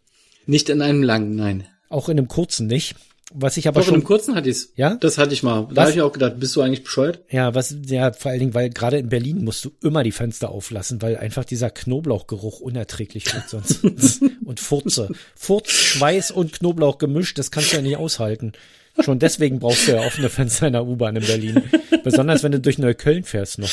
Nicht 0.47 0.69
in 0.69 0.83
einem 0.83 1.03
langen, 1.03 1.37
nein. 1.37 1.67
Auch 1.91 2.09
in 2.09 2.19
einem 2.19 2.27
kurzen 2.29 2.67
nicht. 2.67 2.97
Was 3.35 3.57
ich 3.57 3.67
aber 3.67 3.81
Doch, 3.81 3.87
in 3.87 3.87
schon, 3.87 3.95
einem 3.97 4.05
kurzen 4.05 4.35
hatte 4.37 4.49
ich's. 4.49 4.73
Ja? 4.77 4.95
Das 4.95 5.19
hatte 5.19 5.33
ich 5.33 5.43
mal. 5.43 5.69
Da 5.73 5.83
habe 5.83 5.91
ich 5.91 6.01
auch 6.01 6.13
gedacht, 6.13 6.39
bist 6.39 6.55
du 6.55 6.61
eigentlich 6.61 6.85
bescheuert? 6.85 7.21
Ja, 7.29 7.55
was, 7.55 7.75
ja, 7.87 8.13
vor 8.13 8.31
allen 8.31 8.39
Dingen, 8.39 8.55
weil 8.55 8.71
gerade 8.71 8.99
in 8.99 9.09
Berlin 9.09 9.43
musst 9.43 9.65
du 9.65 9.73
immer 9.83 10.05
die 10.05 10.13
Fenster 10.13 10.51
auflassen, 10.51 11.03
weil 11.03 11.17
einfach 11.17 11.45
dieser 11.45 11.71
Knoblauchgeruch 11.71 12.61
unerträglich 12.61 13.35
wird 13.35 13.49
sonst. 13.49 13.83
und 14.45 14.61
Furze. 14.61 15.09
Furz, 15.35 15.71
Schweiß 15.71 16.31
und 16.31 16.53
Knoblauch 16.53 16.99
gemischt, 16.99 17.39
das 17.39 17.51
kannst 17.51 17.73
du 17.73 17.77
ja 17.77 17.83
nicht 17.83 17.97
aushalten. 17.97 18.53
Schon 19.01 19.19
deswegen 19.19 19.59
brauchst 19.59 19.89
du 19.89 19.93
ja 19.93 20.07
offene 20.07 20.31
Fenster 20.31 20.69
in 20.69 20.75
der 20.75 20.87
U-Bahn 20.87 21.17
in 21.17 21.27
Berlin. 21.27 21.63
Besonders 22.05 22.45
wenn 22.45 22.53
du 22.53 22.61
durch 22.61 22.79
Neukölln 22.79 23.25
fährst 23.25 23.59
noch. 23.59 23.71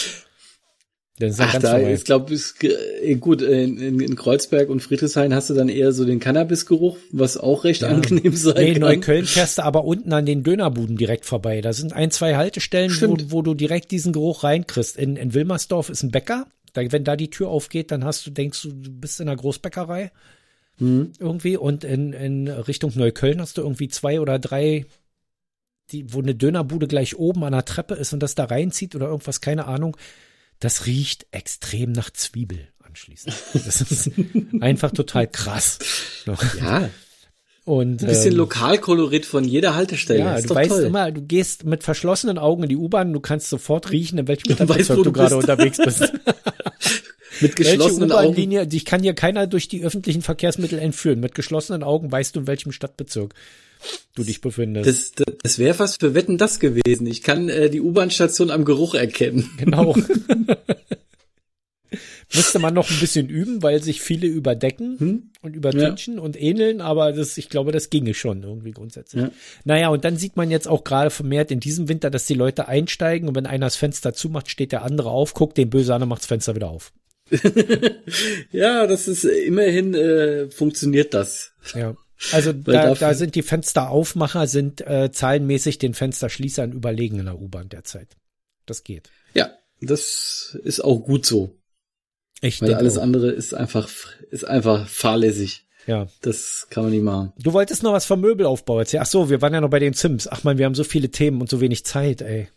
Dann 1.20 1.30
ist 1.30 1.40
Ach, 1.40 1.52
ganz 1.54 1.64
da, 1.64 1.80
ich 1.80 2.06
glaube, 2.06 2.34
äh, 2.34 3.16
gut, 3.16 3.44
äh, 3.44 3.64
in, 3.64 3.78
in, 3.78 4.00
in 4.00 4.16
Kreuzberg 4.16 4.70
und 4.70 4.80
Friedrichshain 4.82 5.34
hast 5.36 5.52
du 5.52 5.54
dann 5.54 5.70
eher 5.70 5.92
so 5.92 6.06
den 6.06 6.20
Cannabisgeruch, 6.20 6.98
was 7.12 7.38
auch 7.38 7.66
recht 7.66 7.84
Ja. 7.84 7.90
angenehm 7.90 8.36
sein 8.36 8.56
Nee, 8.56 8.68
in 8.70 8.74
kann. 8.74 8.82
Neukölln 8.82 9.26
fährst 9.26 9.60
du 9.60 9.64
aber 9.64 9.84
unten 9.86 10.12
an 10.12 10.26
den 10.26 10.42
Dönerbuden 10.42 10.98
direkt 10.98 11.26
vorbei. 11.26 11.62
Da 11.62 11.72
sind 11.72 11.94
ein, 11.94 12.10
zwei 12.10 12.36
Haltestellen, 12.36 12.92
wo, 13.02 13.18
wo 13.28 13.42
du 13.44 13.54
direkt 13.54 13.92
diesen 13.92 14.12
Geruch 14.12 14.44
reinkriegst. 14.44 14.98
In, 14.98 15.16
in 15.16 15.36
Wilmersdorf 15.36 15.90
ist 15.90 16.02
ein 16.02 16.10
Bäcker. 16.10 16.48
Da, 16.74 16.82
wenn 16.92 17.04
da 17.04 17.16
die 17.16 17.30
Tür 17.30 17.50
aufgeht, 17.50 17.92
dann 17.92 18.04
hast 18.04 18.26
du, 18.26 18.32
denkst 18.32 18.64
du, 18.64 18.72
du 18.72 18.90
bist 18.90 19.20
in 19.20 19.30
einer 19.30 19.38
Großbäckerei. 19.38 20.12
Mhm. 20.80 21.12
Irgendwie. 21.20 21.58
Und 21.58 21.84
in, 21.84 22.14
in 22.14 22.48
Richtung 22.48 22.92
Neukölln 22.96 23.40
hast 23.40 23.58
du 23.58 23.62
irgendwie 23.62 23.88
zwei 23.88 24.20
oder 24.20 24.40
drei, 24.40 24.86
die, 25.92 26.12
wo 26.12 26.22
eine 26.22 26.34
Dönerbude 26.34 26.88
gleich 26.88 27.16
oben 27.20 27.44
an 27.44 27.52
der 27.52 27.66
Treppe 27.66 27.94
ist 27.94 28.14
und 28.14 28.22
das 28.22 28.34
da 28.34 28.46
reinzieht 28.46 28.96
oder 28.96 29.10
irgendwas, 29.10 29.42
keine 29.42 29.66
Ahnung. 29.68 29.96
Das 30.64 30.86
riecht 30.86 31.26
extrem 31.32 31.92
nach 31.92 32.10
Zwiebel 32.10 32.70
anschließend. 32.80 33.36
Das 33.66 33.82
ist 33.82 34.12
einfach 34.62 34.92
total 34.92 35.28
krass. 35.28 35.78
Ja, 36.26 36.90
Und, 37.66 38.02
ein 38.02 38.08
bisschen 38.08 38.32
ähm, 38.32 38.38
Lokalkolorit 38.38 39.26
von 39.26 39.44
jeder 39.44 39.76
Haltestelle. 39.76 40.20
ja, 40.20 40.36
ist 40.36 40.50
du 40.50 40.56
weißt 40.56 40.72
toll. 40.72 40.84
immer, 40.84 41.12
du 41.12 41.22
gehst 41.22 41.66
mit 41.66 41.84
verschlossenen 41.84 42.38
Augen 42.38 42.64
in 42.64 42.70
die 42.70 42.78
U-Bahn, 42.78 43.12
du 43.12 43.20
kannst 43.20 43.50
sofort 43.50 43.92
riechen, 43.92 44.20
in 44.20 44.30
welchem 44.30 44.54
Stadtbezirk 44.54 45.00
du 45.00 45.04
du 45.04 45.12
gerade 45.12 45.36
unterwegs 45.36 45.80
bist. 45.84 46.14
Mit 47.42 47.58
geschlossenen 47.58 48.14
Augen. 48.14 48.70
Dich 48.70 48.86
kann 48.86 49.02
dir 49.02 49.14
keiner 49.14 49.48
durch 49.48 49.68
die 49.68 49.84
öffentlichen 49.84 50.22
Verkehrsmittel 50.22 50.80
entführen. 50.80 51.20
Mit 51.20 51.36
geschlossenen 51.36 51.84
Augen 51.84 52.10
weißt 52.10 52.38
du, 52.38 52.42
in 52.42 52.48
welchem 52.48 52.72
Stadtbezirk 52.72 53.34
du 54.16 54.24
dich 54.24 54.42
befindest. 54.42 54.88
Das, 54.88 55.12
das, 55.12 55.38
das 55.42 55.60
wäre 55.60 55.74
fast 55.74 56.00
für 56.00 56.14
Wetten 56.14 56.38
das 56.38 56.60
gewesen. 56.60 57.08
Ich 57.08 57.22
kann 57.24 57.50
äh, 57.50 57.70
die 57.70 57.82
U-Bahn-Station 57.82 58.52
am 58.52 58.66
Geruch 58.66 58.96
erkennen. 58.96 59.50
genau. 59.58 59.96
Müsste 62.36 62.58
man 62.58 62.74
noch 62.74 62.90
ein 62.90 63.00
bisschen 63.00 63.30
üben, 63.30 63.62
weil 63.62 63.84
sich 63.84 64.02
viele 64.02 64.26
überdecken 64.26 65.00
Hm? 65.00 65.24
und 65.42 65.56
übertünchen 65.56 66.18
und 66.18 66.42
ähneln, 66.42 66.82
aber 66.82 67.12
das, 67.12 67.38
ich 67.38 67.48
glaube, 67.48 67.72
das 67.72 67.92
ginge 67.92 68.16
schon 68.16 68.42
irgendwie 68.42 68.72
grundsätzlich. 68.72 69.24
Ja. 69.24 69.32
Naja, 69.66 69.90
und 69.90 70.04
dann 70.04 70.18
sieht 70.18 70.36
man 70.36 70.50
jetzt 70.50 70.68
auch 70.68 70.84
gerade 70.84 71.12
vermehrt 71.12 71.52
in 71.52 71.60
diesem 71.60 71.90
Winter, 71.90 72.10
dass 72.10 72.26
die 72.26 72.34
Leute 72.34 72.68
einsteigen 72.68 73.28
und 73.28 73.36
wenn 73.36 73.46
einer 73.46 73.68
das 73.68 73.76
Fenster 73.76 74.14
zumacht, 74.14 74.50
steht 74.50 74.72
der 74.72 74.84
andere 74.84 75.12
auf, 75.12 75.36
guckt 75.36 75.58
den 75.58 75.70
böse 75.70 75.94
an 75.94 76.02
und 76.02 76.10
macht 76.10 76.22
das 76.22 76.28
Fenster 76.28 76.56
wieder 76.56 76.72
auf. 76.72 76.92
ja, 78.52 78.88
das 78.88 79.08
ist 79.08 79.26
immerhin 79.26 79.94
äh, 79.94 80.50
funktioniert 80.50 81.14
das. 81.14 81.52
Ja. 81.76 81.96
Also 82.32 82.54
da, 82.54 82.94
da 82.94 83.14
sind 83.14 83.36
die 83.36 83.42
Fensteraufmacher 83.42 84.48
sind 84.48 84.82
äh, 84.82 85.12
zahlenmäßig 85.12 85.78
den 85.78 85.94
Fensterschließern 85.94 86.72
überlegen 86.72 87.20
in 87.20 87.26
der 87.26 87.40
U-Bahn 87.40 87.70
derzeit. 87.70 88.16
Das 88.66 88.84
geht. 88.84 89.10
Ja, 89.34 89.52
das 89.82 90.58
ist 90.64 90.84
auch 90.84 91.00
gut 91.00 91.26
so. 91.26 91.56
Ich 92.42 92.62
Weil 92.62 92.74
alles 92.74 92.98
auch. 92.98 93.04
andere 93.04 93.32
ist 93.32 93.54
einfach 93.54 93.90
ist 94.32 94.46
einfach 94.46 94.88
fahrlässig. 94.88 95.66
Ja. 95.86 96.08
Das 96.22 96.68
kann 96.70 96.84
man 96.84 96.94
nicht 96.94 97.04
machen. 97.04 97.34
Du 97.38 97.54
wolltest 97.54 97.84
noch 97.84 97.94
was 97.94 98.06
vom 98.06 98.22
Möbelaufbau 98.22 98.80
erzählen. 98.80 99.04
Ach 99.04 99.10
so, 99.10 99.30
wir 99.30 99.42
waren 99.42 99.54
ja 99.54 99.62
noch 99.62 99.70
bei 99.70 99.80
den 99.80 99.94
Sims. 99.94 100.28
Ach 100.28 100.44
man, 100.44 100.58
wir 100.58 100.66
haben 100.66 100.76
so 100.76 100.84
viele 100.84 101.10
Themen 101.10 101.42
und 101.42 101.50
so 101.50 101.60
wenig 101.60 101.86
Zeit, 101.86 102.22
ey. 102.22 102.48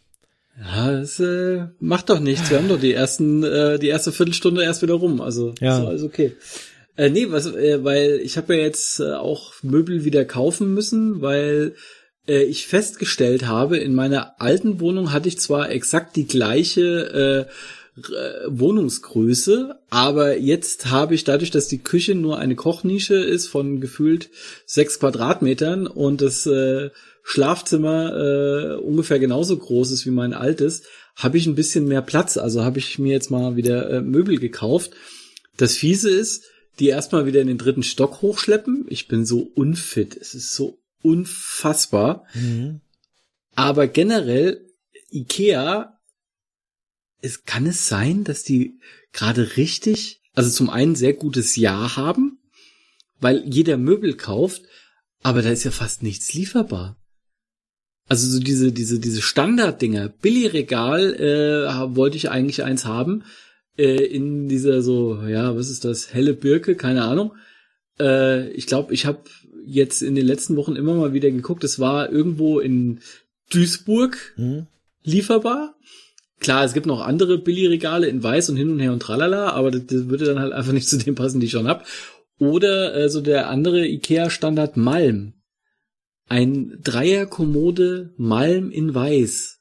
Ja, 0.60 0.92
das 0.92 1.20
äh, 1.20 1.66
macht 1.80 2.08
doch 2.08 2.20
nichts. 2.20 2.50
Wir 2.50 2.58
haben 2.58 2.68
doch 2.68 2.80
die 2.80 2.94
ersten, 2.94 3.44
äh, 3.44 3.78
die 3.78 3.88
erste 3.88 4.12
Viertelstunde 4.12 4.62
erst 4.62 4.82
wieder 4.82 4.94
rum. 4.94 5.20
Also 5.20 5.54
ja. 5.60 5.78
ist 5.78 5.86
alles 5.86 6.02
okay. 6.02 6.34
Äh, 6.96 7.10
nee, 7.10 7.26
was, 7.30 7.46
äh, 7.46 7.84
weil 7.84 8.20
ich 8.22 8.36
habe 8.36 8.56
ja 8.56 8.62
jetzt 8.62 9.00
äh, 9.00 9.12
auch 9.12 9.52
Möbel 9.62 10.04
wieder 10.04 10.24
kaufen 10.24 10.72
müssen, 10.72 11.20
weil 11.20 11.74
äh, 12.26 12.42
ich 12.44 12.66
festgestellt 12.66 13.46
habe, 13.46 13.76
in 13.76 13.94
meiner 13.94 14.40
alten 14.40 14.80
Wohnung 14.80 15.12
hatte 15.12 15.28
ich 15.28 15.38
zwar 15.38 15.70
exakt 15.70 16.16
die 16.16 16.26
gleiche 16.26 17.46
äh, 17.48 17.52
Wohnungsgröße, 18.48 19.78
aber 19.88 20.36
jetzt 20.36 20.90
habe 20.90 21.14
ich 21.14 21.24
dadurch, 21.24 21.50
dass 21.50 21.68
die 21.68 21.82
Küche 21.82 22.14
nur 22.14 22.38
eine 22.38 22.54
Kochnische 22.54 23.14
ist 23.14 23.48
von 23.48 23.80
gefühlt 23.80 24.28
sechs 24.66 25.00
Quadratmetern 25.00 25.86
und 25.86 26.20
das 26.20 26.46
äh, 26.46 26.90
Schlafzimmer 27.22 28.14
äh, 28.14 28.74
ungefähr 28.76 29.18
genauso 29.18 29.56
groß 29.56 29.92
ist 29.92 30.04
wie 30.04 30.10
mein 30.10 30.34
altes, 30.34 30.82
habe 31.16 31.38
ich 31.38 31.46
ein 31.46 31.54
bisschen 31.54 31.88
mehr 31.88 32.02
Platz. 32.02 32.36
Also 32.36 32.64
habe 32.64 32.78
ich 32.78 32.98
mir 32.98 33.12
jetzt 33.12 33.30
mal 33.30 33.56
wieder 33.56 33.90
äh, 33.90 34.00
Möbel 34.02 34.38
gekauft. 34.38 34.90
Das 35.56 35.74
Fiese 35.74 36.10
ist, 36.10 36.44
die 36.78 36.88
erstmal 36.88 37.26
wieder 37.26 37.40
in 37.40 37.46
den 37.46 37.58
dritten 37.58 37.82
Stock 37.82 38.22
hochschleppen. 38.22 38.86
Ich 38.88 39.08
bin 39.08 39.24
so 39.24 39.40
unfit. 39.40 40.16
Es 40.16 40.34
ist 40.34 40.52
so 40.52 40.78
unfassbar. 41.02 42.24
Mhm. 42.34 42.80
Aber 43.54 43.86
generell, 43.86 44.66
Ikea, 45.10 45.98
es 47.22 47.44
kann 47.44 47.66
es 47.66 47.88
sein, 47.88 48.24
dass 48.24 48.42
die 48.42 48.78
gerade 49.12 49.56
richtig, 49.56 50.20
also 50.34 50.50
zum 50.50 50.68
einen 50.68 50.94
sehr 50.94 51.14
gutes 51.14 51.56
Jahr 51.56 51.96
haben, 51.96 52.38
weil 53.20 53.42
jeder 53.46 53.78
Möbel 53.78 54.14
kauft, 54.16 54.62
aber 55.22 55.42
da 55.42 55.50
ist 55.50 55.64
ja 55.64 55.70
fast 55.70 56.02
nichts 56.02 56.34
lieferbar. 56.34 56.96
Also 58.08 58.28
so 58.28 58.38
diese, 58.38 58.72
diese, 58.72 59.00
diese 59.00 59.22
Standarddinger. 59.22 60.08
Billigregal 60.08 61.14
äh, 61.14 61.96
wollte 61.96 62.16
ich 62.16 62.30
eigentlich 62.30 62.62
eins 62.62 62.84
haben. 62.84 63.24
Äh, 63.78 64.04
in 64.04 64.48
dieser 64.48 64.82
so, 64.82 65.22
ja, 65.26 65.56
was 65.56 65.70
ist 65.70 65.84
das? 65.84 66.12
Helle 66.12 66.34
Birke, 66.34 66.76
keine 66.76 67.04
Ahnung. 67.04 67.32
Äh, 67.98 68.50
ich 68.50 68.66
glaube, 68.66 68.94
ich 68.94 69.06
habe 69.06 69.20
jetzt 69.66 70.02
in 70.02 70.14
den 70.14 70.26
letzten 70.26 70.56
Wochen 70.56 70.76
immer 70.76 70.94
mal 70.94 71.12
wieder 71.12 71.30
geguckt. 71.30 71.64
Es 71.64 71.78
war 71.78 72.10
irgendwo 72.10 72.60
in 72.60 73.00
Duisburg 73.50 74.34
mhm. 74.36 74.66
lieferbar. 75.02 75.74
Klar, 76.38 76.64
es 76.64 76.74
gibt 76.74 76.86
noch 76.86 77.00
andere 77.00 77.38
Billigregale 77.38 78.08
in 78.08 78.22
Weiß 78.22 78.50
und 78.50 78.56
hin 78.56 78.70
und 78.70 78.78
her 78.78 78.92
und 78.92 79.00
tralala, 79.00 79.50
aber 79.50 79.70
das, 79.70 79.86
das 79.86 80.08
würde 80.08 80.26
dann 80.26 80.38
halt 80.38 80.52
einfach 80.52 80.72
nicht 80.72 80.88
zu 80.88 80.98
dem 80.98 81.14
passen, 81.14 81.40
die 81.40 81.46
ich 81.46 81.52
schon 81.52 81.68
hab. 81.68 81.86
Oder 82.38 82.94
äh, 82.94 83.08
so 83.08 83.20
der 83.20 83.48
andere 83.48 83.86
Ikea-Standard 83.86 84.76
Malm. 84.76 85.32
Ein 86.28 86.78
Dreier-Kommode 86.82 88.12
Malm 88.16 88.70
in 88.70 88.94
Weiß. 88.94 89.60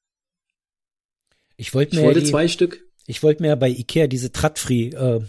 Ich 1.58 1.74
wollte 1.74 1.96
mir 1.96 2.02
ich 2.02 2.08
wollte 2.08 2.20
die, 2.22 2.26
zwei 2.26 2.48
Stück. 2.48 2.85
Ich 3.08 3.24
wollte 3.24 3.44
mir 3.44 3.56
bei 3.56 3.70
Ikea 3.70 4.08
diese 4.08 4.32
Tradfree 4.32 4.90
äh, 4.90 5.22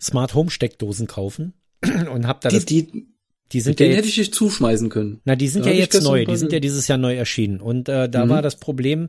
Smart 0.00 0.34
Home 0.34 0.50
Steckdosen 0.50 1.06
kaufen 1.06 1.54
und 2.12 2.26
hab 2.26 2.40
da 2.40 2.48
die, 2.48 2.56
das. 2.56 2.64
Die, 2.66 3.08
die 3.52 3.60
sind 3.60 3.80
ja 3.80 3.86
jetzt, 3.86 3.96
hätte 3.96 4.08
ich 4.08 4.14
dich 4.16 4.32
zuschmeißen 4.32 4.88
können. 4.90 5.20
Na, 5.24 5.36
die 5.36 5.48
sind 5.48 5.64
da 5.64 5.70
ja 5.70 5.76
jetzt 5.76 6.02
neu. 6.02 6.24
Die 6.24 6.36
sind 6.36 6.52
ja 6.52 6.60
dieses 6.60 6.86
Jahr 6.88 6.98
neu 6.98 7.16
erschienen. 7.16 7.60
Und 7.60 7.88
äh, 7.88 8.08
da 8.08 8.26
mhm. 8.26 8.30
war 8.30 8.42
das 8.42 8.56
Problem, 8.56 9.08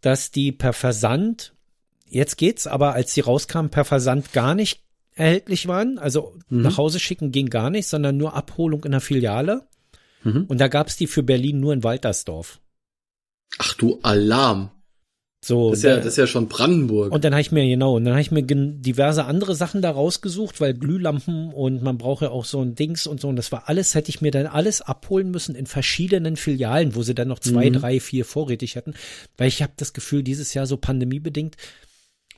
dass 0.00 0.30
die 0.30 0.52
per 0.52 0.72
Versand, 0.72 1.54
jetzt 2.06 2.36
geht's, 2.36 2.66
aber 2.66 2.94
als 2.94 3.14
die 3.14 3.20
rauskamen, 3.20 3.70
per 3.70 3.84
Versand 3.84 4.32
gar 4.32 4.54
nicht 4.54 4.82
erhältlich 5.14 5.66
waren. 5.66 5.98
Also 5.98 6.36
mhm. 6.48 6.62
nach 6.62 6.78
Hause 6.78 7.00
schicken 7.00 7.32
ging 7.32 7.50
gar 7.50 7.70
nicht, 7.70 7.88
sondern 7.88 8.16
nur 8.16 8.34
Abholung 8.34 8.84
in 8.84 8.92
der 8.92 9.00
Filiale. 9.00 9.66
Mhm. 10.22 10.44
Und 10.46 10.60
da 10.60 10.68
gab's 10.68 10.96
die 10.96 11.06
für 11.06 11.22
Berlin 11.22 11.58
nur 11.58 11.72
in 11.72 11.82
Waltersdorf. 11.82 12.60
Ach 13.58 13.74
du 13.74 13.98
Alarm. 14.02 14.70
So, 15.40 15.70
das 15.70 15.78
ist, 15.78 15.84
ja, 15.84 15.96
das 15.96 16.06
ist 16.06 16.16
ja 16.16 16.26
schon 16.26 16.48
Brandenburg. 16.48 17.12
Und 17.12 17.22
dann 17.22 17.32
habe 17.32 17.40
ich 17.40 17.52
mir, 17.52 17.64
genau, 17.64 17.96
und 17.96 18.04
dann 18.04 18.14
habe 18.14 18.20
ich 18.20 18.32
mir 18.32 18.42
diverse 18.42 19.24
andere 19.24 19.54
Sachen 19.54 19.82
da 19.82 19.90
rausgesucht, 19.90 20.60
weil 20.60 20.74
Glühlampen 20.74 21.52
und 21.52 21.82
man 21.82 21.96
braucht 21.96 22.22
ja 22.22 22.30
auch 22.30 22.44
so 22.44 22.60
ein 22.60 22.74
Dings 22.74 23.06
und 23.06 23.20
so. 23.20 23.28
Und 23.28 23.36
das 23.36 23.52
war 23.52 23.68
alles, 23.68 23.94
hätte 23.94 24.10
ich 24.10 24.20
mir 24.20 24.32
dann 24.32 24.46
alles 24.46 24.80
abholen 24.80 25.30
müssen 25.30 25.54
in 25.54 25.66
verschiedenen 25.66 26.36
Filialen, 26.36 26.96
wo 26.96 27.02
sie 27.02 27.14
dann 27.14 27.28
noch 27.28 27.38
zwei, 27.38 27.70
mhm. 27.70 27.74
drei, 27.74 28.00
vier 28.00 28.24
vorrätig 28.24 28.74
hätten. 28.74 28.94
Weil 29.36 29.48
ich 29.48 29.62
habe 29.62 29.72
das 29.76 29.92
Gefühl, 29.92 30.24
dieses 30.24 30.54
Jahr 30.54 30.66
so 30.66 30.76
pandemiebedingt, 30.76 31.56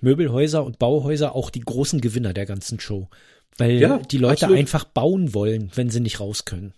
Möbelhäuser 0.03 0.65
und 0.65 0.79
Bauhäuser 0.79 1.35
auch 1.35 1.49
die 1.49 1.61
großen 1.61 2.03
Gewinner 2.03 2.35
der 2.35 2.47
ganzen 2.47 2.81
Show. 2.81 3.09
Weil 3.57 3.81
ja, 3.81 3.99
die 3.99 4.19
Leute 4.19 4.45
absolut. 4.45 4.59
einfach 4.59 4.85
bauen 4.85 5.33
wollen, 5.33 5.71
wenn 5.75 5.91
sie 5.91 6.01
nicht 6.01 6.21
raus 6.21 6.45
können. 6.45 6.75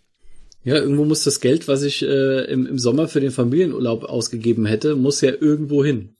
Ja, 0.64 0.76
irgendwo 0.76 1.04
muss 1.04 1.24
das 1.24 1.40
Geld, 1.40 1.66
was 1.68 1.82
ich 1.82 2.02
äh, 2.02 2.44
im, 2.44 2.66
im 2.66 2.78
Sommer 2.78 3.08
für 3.08 3.20
den 3.20 3.32
Familienurlaub 3.32 4.04
ausgegeben 4.04 4.64
hätte, 4.66 4.94
muss 4.94 5.20
ja 5.20 5.30
irgendwo 5.30 5.84
hin. 5.84 6.16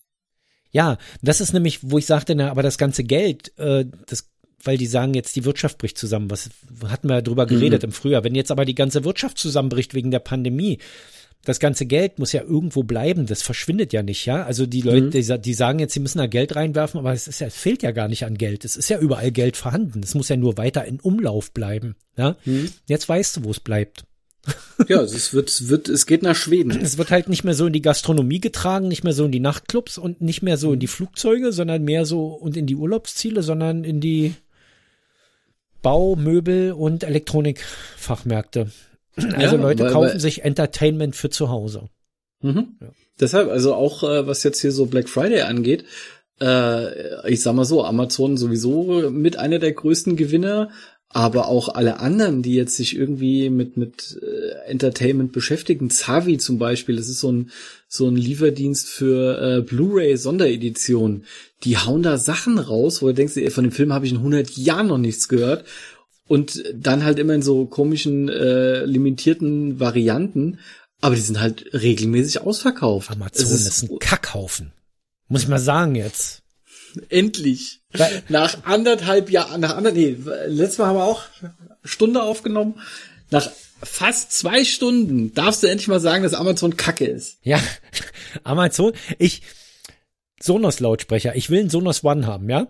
Ja, 0.73 0.99
das 1.21 1.41
ist 1.41 1.53
nämlich, 1.53 1.79
wo 1.83 1.99
ich 1.99 2.07
sagte, 2.07 2.35
na, 2.35 2.51
aber 2.51 2.63
das 2.63 2.79
ganze 2.79 3.05
Geld, 3.05 3.57
äh, 3.59 3.85
das, 4.07 4.31
weil 4.65 4.79
die 4.79 4.87
sagen 4.87 5.15
jetzt, 5.15 5.37
die 5.37 5.45
Wirtschaft 5.45 5.79
bricht 5.79 5.99
zusammen. 5.99 6.31
Was 6.31 6.51
hatten 6.87 7.09
wir 7.09 7.23
drüber 7.23 7.47
geredet 7.47 7.83
mhm. 7.83 7.89
im 7.89 7.93
Frühjahr? 7.93 8.25
Wenn 8.25 8.35
jetzt 8.35 8.51
aber 8.51 8.65
die 8.65 8.75
ganze 8.75 9.05
Wirtschaft 9.05 9.39
zusammenbricht 9.39 9.95
wegen 9.95 10.11
der 10.11 10.21
Pandemie, 10.21 10.79
das 11.45 11.59
ganze 11.59 11.87
Geld 11.87 12.19
muss 12.19 12.33
ja 12.33 12.43
irgendwo 12.43 12.85
bleiben, 12.85 13.27
das 13.27 13.43
verschwindet 13.43 13.93
ja 13.93 14.03
nicht, 14.03 14.27
ja. 14.27 14.45
Also 14.45 14.65
die 14.65 14.81
Leute, 14.81 15.07
mhm. 15.07 15.11
die, 15.11 15.41
die, 15.41 15.55
sagen 15.55 15.81
jetzt, 15.81 15.93
sie 15.93 16.01
müssen 16.01 16.19
da 16.19 16.27
Geld 16.27 16.55
reinwerfen, 16.55 17.01
aber 17.01 17.13
es 17.13 17.27
ist 17.27 17.41
ja, 17.41 17.49
es 17.49 17.57
fehlt 17.57 17.83
ja 17.83 17.91
gar 17.91 18.09
nicht 18.09 18.25
an 18.25 18.39
Geld. 18.39 18.65
Es 18.65 18.77
ist 18.77 18.89
ja 18.89 18.99
überall 18.99 19.33
Geld 19.33 19.57
vorhanden. 19.57 20.03
Es 20.03 20.15
muss 20.15 20.29
ja 20.29 20.37
nur 20.37 20.57
weiter 20.57 20.85
in 20.85 21.01
Umlauf 21.01 21.53
bleiben. 21.53 21.97
Ja. 22.17 22.37
Mhm. 22.45 22.71
Jetzt 22.87 23.09
weißt 23.09 23.37
du, 23.37 23.45
wo 23.45 23.51
es 23.51 23.61
bleibt. 23.61 24.05
Ja, 24.89 25.01
es 25.01 25.33
wird, 25.33 25.69
wird, 25.69 25.89
es 25.89 26.07
geht 26.07 26.23
nach 26.23 26.35
Schweden. 26.35 26.71
Es 26.71 26.99
wird 26.99 27.11
halt 27.11 27.29
nicht 27.29 27.45
mehr 27.45 27.55
so 27.55 27.67
in 27.67 27.73
die 27.73 27.83
Gastronomie 27.83 28.41
getragen, 28.41 28.89
nicht 28.89 29.05
mehr 29.05 29.13
so 29.13 29.25
in 29.25 29.33
die 29.33 29.41
Nachtclubs 29.41 29.99
und 29.99 30.21
nicht 30.21 30.43
mehr 30.43 30.57
so 30.57 30.73
in 30.73 30.81
die 30.81 30.89
Flugzeuge, 30.89 31.53
sondern 31.53 31.85
mehr 31.85 32.07
so 32.07 32.27
und 32.27 32.57
in 32.57 32.67
die 32.67 32.77
Urlaubsziele, 32.77 33.43
sondern 33.43 33.85
in 33.85 34.01
die 34.01 34.35
Bau, 35.83 36.17
Möbel 36.17 36.73
und 36.73 37.05
Elektronikfachmärkte. 37.05 38.71
Also 39.17 39.57
ja, 39.57 39.63
Leute 39.63 39.85
weil, 39.85 39.93
kaufen 39.93 40.13
weil, 40.13 40.21
sich 40.21 40.45
Entertainment 40.45 41.17
für 41.17 41.31
zu 41.31 41.49
Hause. 41.51 41.89
Mhm. 42.41 42.77
Ja. 42.81 42.89
Deshalb, 43.21 43.51
also 43.51 43.75
auch 43.75 44.03
äh, 44.03 44.27
was 44.27 44.43
jetzt 44.43 44.61
hier 44.61 44.73
so 44.73 44.87
Black 44.87 45.09
Friday 45.09 45.43
angeht, 45.43 45.85
äh, 46.41 47.31
ich 47.31 47.43
sag 47.43 47.55
mal 47.55 47.65
so, 47.65 47.85
Amazon 47.85 48.37
sowieso 48.37 49.11
mit 49.11 49.37
einer 49.37 49.59
der 49.59 49.73
größten 49.73 50.17
Gewinner, 50.17 50.71
aber 51.13 51.49
auch 51.49 51.69
alle 51.69 52.01
anderen, 52.01 52.43
die 52.43 52.55
jetzt 52.55 52.77
sich 52.77 52.97
irgendwie 52.97 53.51
mit 53.51 53.77
mit 53.77 54.19
äh, 54.23 54.71
Entertainment 54.71 55.33
beschäftigen, 55.33 55.91
Zavi 55.91 56.39
zum 56.39 56.59
Beispiel, 56.59 56.97
das 56.97 57.09
ist 57.09 57.21
so 57.21 57.31
ein 57.31 57.51
so 57.89 58.09
ein 58.09 58.17
Lieferdienst 58.17 58.89
für 58.89 59.41
äh, 59.41 59.61
Blu-ray 59.61 60.17
Sonderedition, 60.17 61.25
die 61.65 61.77
hauen 61.77 62.03
da 62.03 62.17
Sachen 62.17 62.59
raus, 62.59 63.03
wo 63.03 63.09
du 63.09 63.15
denkst, 63.15 63.37
ey, 63.37 63.51
von 63.51 63.65
dem 63.65 63.73
Film 63.73 63.93
habe 63.93 64.07
ich 64.07 64.13
in 64.13 64.19
100 64.19 64.57
Jahren 64.57 64.87
noch 64.87 64.99
nichts 64.99 65.29
gehört 65.29 65.65
und 66.29 66.63
dann 66.75 67.05
halt 67.05 67.19
immer 67.19 67.35
in 67.35 67.43
so 67.43 67.67
komischen 67.67 68.29
äh, 68.31 68.87
limitierten 68.87 69.79
Varianten, 69.81 70.59
aber 71.03 71.15
die 71.15 71.21
sind 71.21 71.41
halt 71.41 71.67
regelmäßig 71.75 72.41
ausverkauft. 72.41 73.11
Amazon 73.11 73.47
ist, 73.47 73.67
ist 73.67 73.83
ein 73.83 73.99
Kackhaufen. 73.99 74.73
Muss 75.29 75.43
ich 75.43 75.49
mal 75.49 75.59
sagen 75.59 75.95
jetzt. 75.95 76.42
Endlich. 77.09 77.81
nach 78.29 78.65
anderthalb 78.65 79.31
Jahren, 79.31 79.61
nach 79.61 79.77
anderthalb, 79.77 79.97
nee, 79.97 80.17
letztes 80.47 80.79
Mal 80.79 80.89
haben 80.89 80.97
wir 80.97 81.05
auch 81.05 81.25
Stunde 81.85 82.23
aufgenommen. 82.23 82.81
Nach 83.31 83.51
fast 83.83 84.33
zwei 84.33 84.65
Stunden 84.65 85.35
darfst 85.35 85.63
du 85.63 85.67
endlich 85.67 85.89
mal 85.89 86.01
sagen, 86.01 86.23
dass 86.23 86.35
Amazon 86.35 86.77
Kacke 86.77 87.07
ist. 87.07 87.39
Ja, 87.43 87.61
Amazon, 88.45 88.93
ich, 89.19 89.43
Sonos 90.41 90.81
Lautsprecher, 90.81 91.35
ich 91.37 91.51
will 91.51 91.61
einen 91.61 91.71
Sonos 91.71 92.05
One 92.05 92.27
haben, 92.27 92.49
ja? 92.49 92.69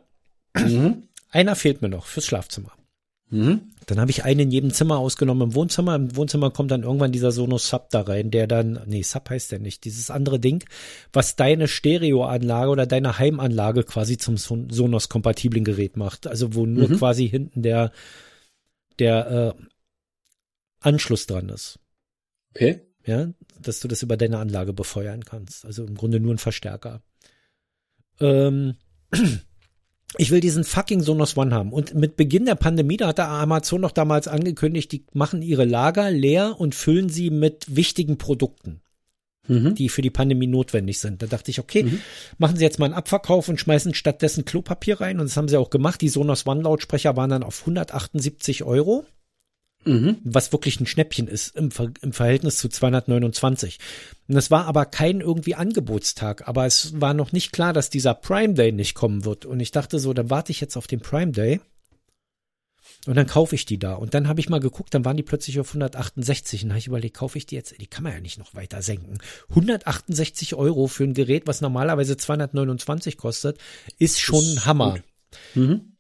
Mhm. 0.55 1.09
Einer 1.31 1.57
fehlt 1.57 1.83
mir 1.83 1.89
noch 1.89 2.07
fürs 2.07 2.27
Schlafzimmer. 2.27 2.73
Mhm. 3.31 3.72
Dann 3.87 4.01
habe 4.01 4.11
ich 4.11 4.25
einen 4.25 4.41
in 4.41 4.51
jedem 4.51 4.73
Zimmer 4.73 4.99
ausgenommen 4.99 5.49
im 5.49 5.55
Wohnzimmer. 5.55 5.95
Im 5.97 6.15
Wohnzimmer 6.17 6.51
kommt 6.51 6.71
dann 6.71 6.83
irgendwann 6.83 7.13
dieser 7.13 7.33
Sonos 7.33 7.69
Sub 7.69 7.91
da 7.91 8.03
rein, 8.03 8.31
der 8.31 8.47
dann, 8.47 8.81
nee, 8.87 9.03
Sub 9.03 9.29
heißt 9.29 9.53
der 9.53 9.59
nicht, 9.59 9.85
dieses 9.85 10.11
andere 10.11 10.39
Ding, 10.39 10.65
was 11.13 11.37
deine 11.37 11.69
Stereoanlage 11.69 12.71
oder 12.71 12.87
deine 12.87 13.19
Heimanlage 13.19 13.85
quasi 13.85 14.19
zum 14.19 14.37
Sonos-kompatiblen 14.37 15.65
Gerät 15.65 15.97
macht. 15.97 16.27
Also 16.27 16.55
wo 16.55 16.67
nur 16.67 16.89
mhm. 16.89 16.99
quasi 16.99 17.29
hinten 17.29 17.63
der, 17.63 17.93
der 18.99 19.55
äh, 19.59 19.63
Anschluss 20.81 21.27
dran 21.27 21.49
ist. 21.49 21.79
Okay. 22.55 22.83
Ja, 23.05 23.33
dass 23.61 23.81
du 23.81 23.89
das 23.89 24.03
über 24.03 24.17
deine 24.17 24.39
Anlage 24.39 24.73
befeuern 24.73 25.25
kannst. 25.25 25.65
Also 25.65 25.85
im 25.85 25.97
Grunde 25.97 26.21
nur 26.21 26.35
ein 26.35 26.39
Verstärker. 26.39 27.03
Ähm, 28.21 28.77
ich 30.19 30.31
will 30.31 30.41
diesen 30.41 30.65
fucking 30.65 31.01
Sonos 31.01 31.37
One 31.37 31.55
haben. 31.55 31.73
Und 31.73 31.95
mit 31.95 32.17
Beginn 32.17 32.45
der 32.45 32.55
Pandemie, 32.55 32.97
da 32.97 33.09
hat 33.09 33.19
der 33.19 33.29
Amazon 33.29 33.81
noch 33.81 33.93
damals 33.93 34.29
angekündigt, 34.29 34.93
die 34.93 35.05
machen 35.13 35.43
ihre 35.43 35.65
Lager 35.65 36.11
leer 36.11 36.57
und 36.59 36.75
füllen 36.75 37.09
sie 37.09 37.31
mit 37.31 37.77
wichtigen 37.77 38.19
Produkten, 38.19 38.81
mhm. 39.49 39.75
die 39.75 39.89
für 39.89 40.03
die 40.03 40.11
Pandemie 40.11 40.47
notwendig 40.47 41.01
sind. 41.01 41.23
Da 41.23 41.27
dachte 41.27 41.51
ich, 41.51 41.61
okay, 41.61 41.85
mhm. 41.85 42.01
machen 42.39 42.57
sie 42.57 42.65
jetzt 42.65 42.79
mal 42.79 42.87
einen 42.87 42.95
Abverkauf 42.95 43.49
und 43.49 43.61
schmeißen 43.61 43.95
stattdessen 43.95 44.45
Klopapier 44.45 45.01
rein. 45.01 45.19
Und 45.19 45.27
das 45.27 45.37
haben 45.37 45.49
sie 45.49 45.57
auch 45.57 45.71
gemacht. 45.71 46.01
Die 46.01 46.09
Sonos 46.09 46.47
One 46.47 46.63
Lautsprecher 46.63 47.17
waren 47.17 47.31
dann 47.31 47.43
auf 47.43 47.61
178 47.61 48.65
Euro. 48.65 49.05
Mhm. 49.85 50.19
Was 50.25 50.53
wirklich 50.53 50.81
ein 50.81 50.87
Schnäppchen 50.87 51.27
ist 51.27 51.57
im, 51.57 51.71
Ver 51.71 51.91
im 52.03 52.13
Verhältnis 52.13 52.59
zu 52.59 52.69
229. 52.69 53.79
Und 54.29 54.37
es 54.37 54.51
war 54.51 54.67
aber 54.67 54.87
kein 54.87 55.21
irgendwie 55.21 55.55
Angebotstag, 55.55 56.47
aber 56.49 56.67
es 56.67 57.01
war 57.01 57.15
noch 57.15 57.33
nicht 57.33 57.53
klar, 57.53 57.73
dass 57.73 57.91
dieser 57.91 58.15
Prime 58.15 58.55
Day 58.55 58.73
nicht 58.73 58.95
kommen 58.95 59.25
wird. 59.25 59.45
Und 59.45 59.61
ich 59.61 59.73
dachte 59.73 59.99
so, 59.99 60.13
dann 60.13 60.31
warte 60.31 60.53
ich 60.53 60.61
jetzt 60.61 60.77
auf 60.77 60.87
den 60.87 61.01
Prime 61.01 61.33
Day. 61.33 61.61
Und 63.07 63.17
dann 63.17 63.27
kaufe 63.27 63.57
ich 63.57 63.65
die 63.65 63.79
da. 63.79 63.95
Und 63.95 64.15
dann 64.15 64.29
habe 64.29 64.39
ich 64.39 64.49
mal 64.49 64.61
geguckt, 64.61 64.95
dann 64.95 65.05
waren 65.05 65.17
die 65.17 65.25
plötzlich 65.25 65.59
auf 65.59 65.69
168. 65.69 66.63
Und 66.63 66.71
habe 66.71 66.79
ich 66.79 66.87
überlegt, 66.87 67.17
kaufe 67.17 67.37
ich 67.37 67.47
die 67.47 67.57
jetzt? 67.57 67.75
Die 67.81 67.87
kann 67.89 68.05
man 68.05 68.13
ja 68.13 68.21
nicht 68.21 68.39
noch 68.39 68.55
weiter 68.55 68.81
senken. 68.81 69.19
168 69.49 70.55
Euro 70.55 70.87
für 70.87 71.03
ein 71.03 71.15
Gerät, 71.15 71.49
was 71.49 71.61
normalerweise 71.61 72.17
229 72.17 73.17
kostet, 73.17 73.59
ist 73.99 74.21
schon 74.21 74.45
ein 74.45 74.67
Hammer. 74.67 74.99
Mhm. 75.55 75.92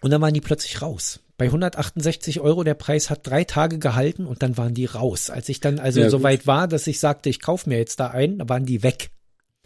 Und 0.00 0.10
dann 0.10 0.20
waren 0.20 0.34
die 0.34 0.40
plötzlich 0.40 0.82
raus 0.82 1.20
bei 1.36 1.46
168 1.46 2.40
Euro, 2.40 2.62
der 2.62 2.74
Preis 2.74 3.10
hat 3.10 3.26
drei 3.26 3.44
Tage 3.44 3.78
gehalten 3.78 4.26
und 4.26 4.42
dann 4.42 4.56
waren 4.56 4.74
die 4.74 4.86
raus. 4.86 5.30
Als 5.30 5.48
ich 5.48 5.60
dann 5.60 5.78
also 5.78 6.00
ja, 6.00 6.10
so 6.10 6.22
weit 6.22 6.46
war, 6.46 6.68
dass 6.68 6.86
ich 6.86 7.00
sagte, 7.00 7.28
ich 7.28 7.40
kaufe 7.40 7.68
mir 7.68 7.78
jetzt 7.78 7.98
da 7.98 8.08
ein, 8.08 8.38
da 8.38 8.48
waren 8.48 8.66
die 8.66 8.82
weg. 8.82 9.10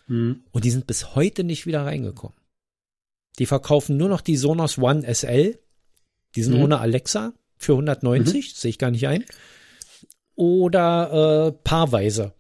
Mhm. 0.07 0.45
Und 0.51 0.65
die 0.65 0.71
sind 0.71 0.87
bis 0.87 1.15
heute 1.15 1.45
nicht 1.45 1.67
wieder 1.67 1.85
reingekommen. 1.85 2.37
Die 3.39 3.47
verkaufen 3.47 3.97
nur 3.97 4.09
noch 4.09 4.23
die 4.23 4.37
Sonos 4.37 4.79
One 4.79 5.03
SL. 5.15 5.59
Die 6.35 6.43
sind 6.43 6.57
mhm. 6.57 6.63
ohne 6.63 6.81
Alexa 6.81 7.35
für 7.59 7.73
190, 7.73 8.35
mhm. 8.35 8.57
sehe 8.57 8.71
ich 8.71 8.79
gar 8.79 8.91
nicht 8.91 9.07
ein. 9.07 9.25
Oder 10.35 11.49
äh, 11.49 11.53
paarweise. 11.65 12.33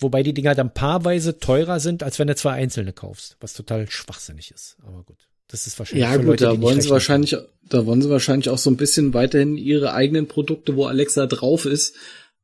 Wobei 0.00 0.22
die 0.22 0.34
Dinger 0.34 0.54
dann 0.54 0.74
paarweise 0.74 1.38
teurer 1.38 1.80
sind, 1.80 2.02
als 2.02 2.18
wenn 2.18 2.26
du 2.26 2.34
zwei 2.34 2.52
einzelne 2.52 2.92
kaufst, 2.92 3.36
was 3.40 3.54
total 3.54 3.88
schwachsinnig 3.88 4.50
ist. 4.50 4.76
Aber 4.82 5.04
gut. 5.04 5.28
Das 5.48 5.66
ist 5.66 5.78
wahrscheinlich. 5.78 6.08
Ja, 6.08 6.16
gut, 6.16 6.26
Leute, 6.26 6.44
da 6.44 6.60
wollen 6.60 6.80
sie 6.80 6.90
wahrscheinlich, 6.90 7.36
da 7.68 7.86
wollen 7.86 8.02
sie 8.02 8.10
wahrscheinlich 8.10 8.48
auch 8.50 8.58
so 8.58 8.70
ein 8.70 8.76
bisschen 8.76 9.14
weiterhin 9.14 9.56
ihre 9.56 9.92
eigenen 9.92 10.26
Produkte, 10.26 10.76
wo 10.76 10.86
Alexa 10.86 11.26
drauf 11.26 11.66
ist, 11.66 11.94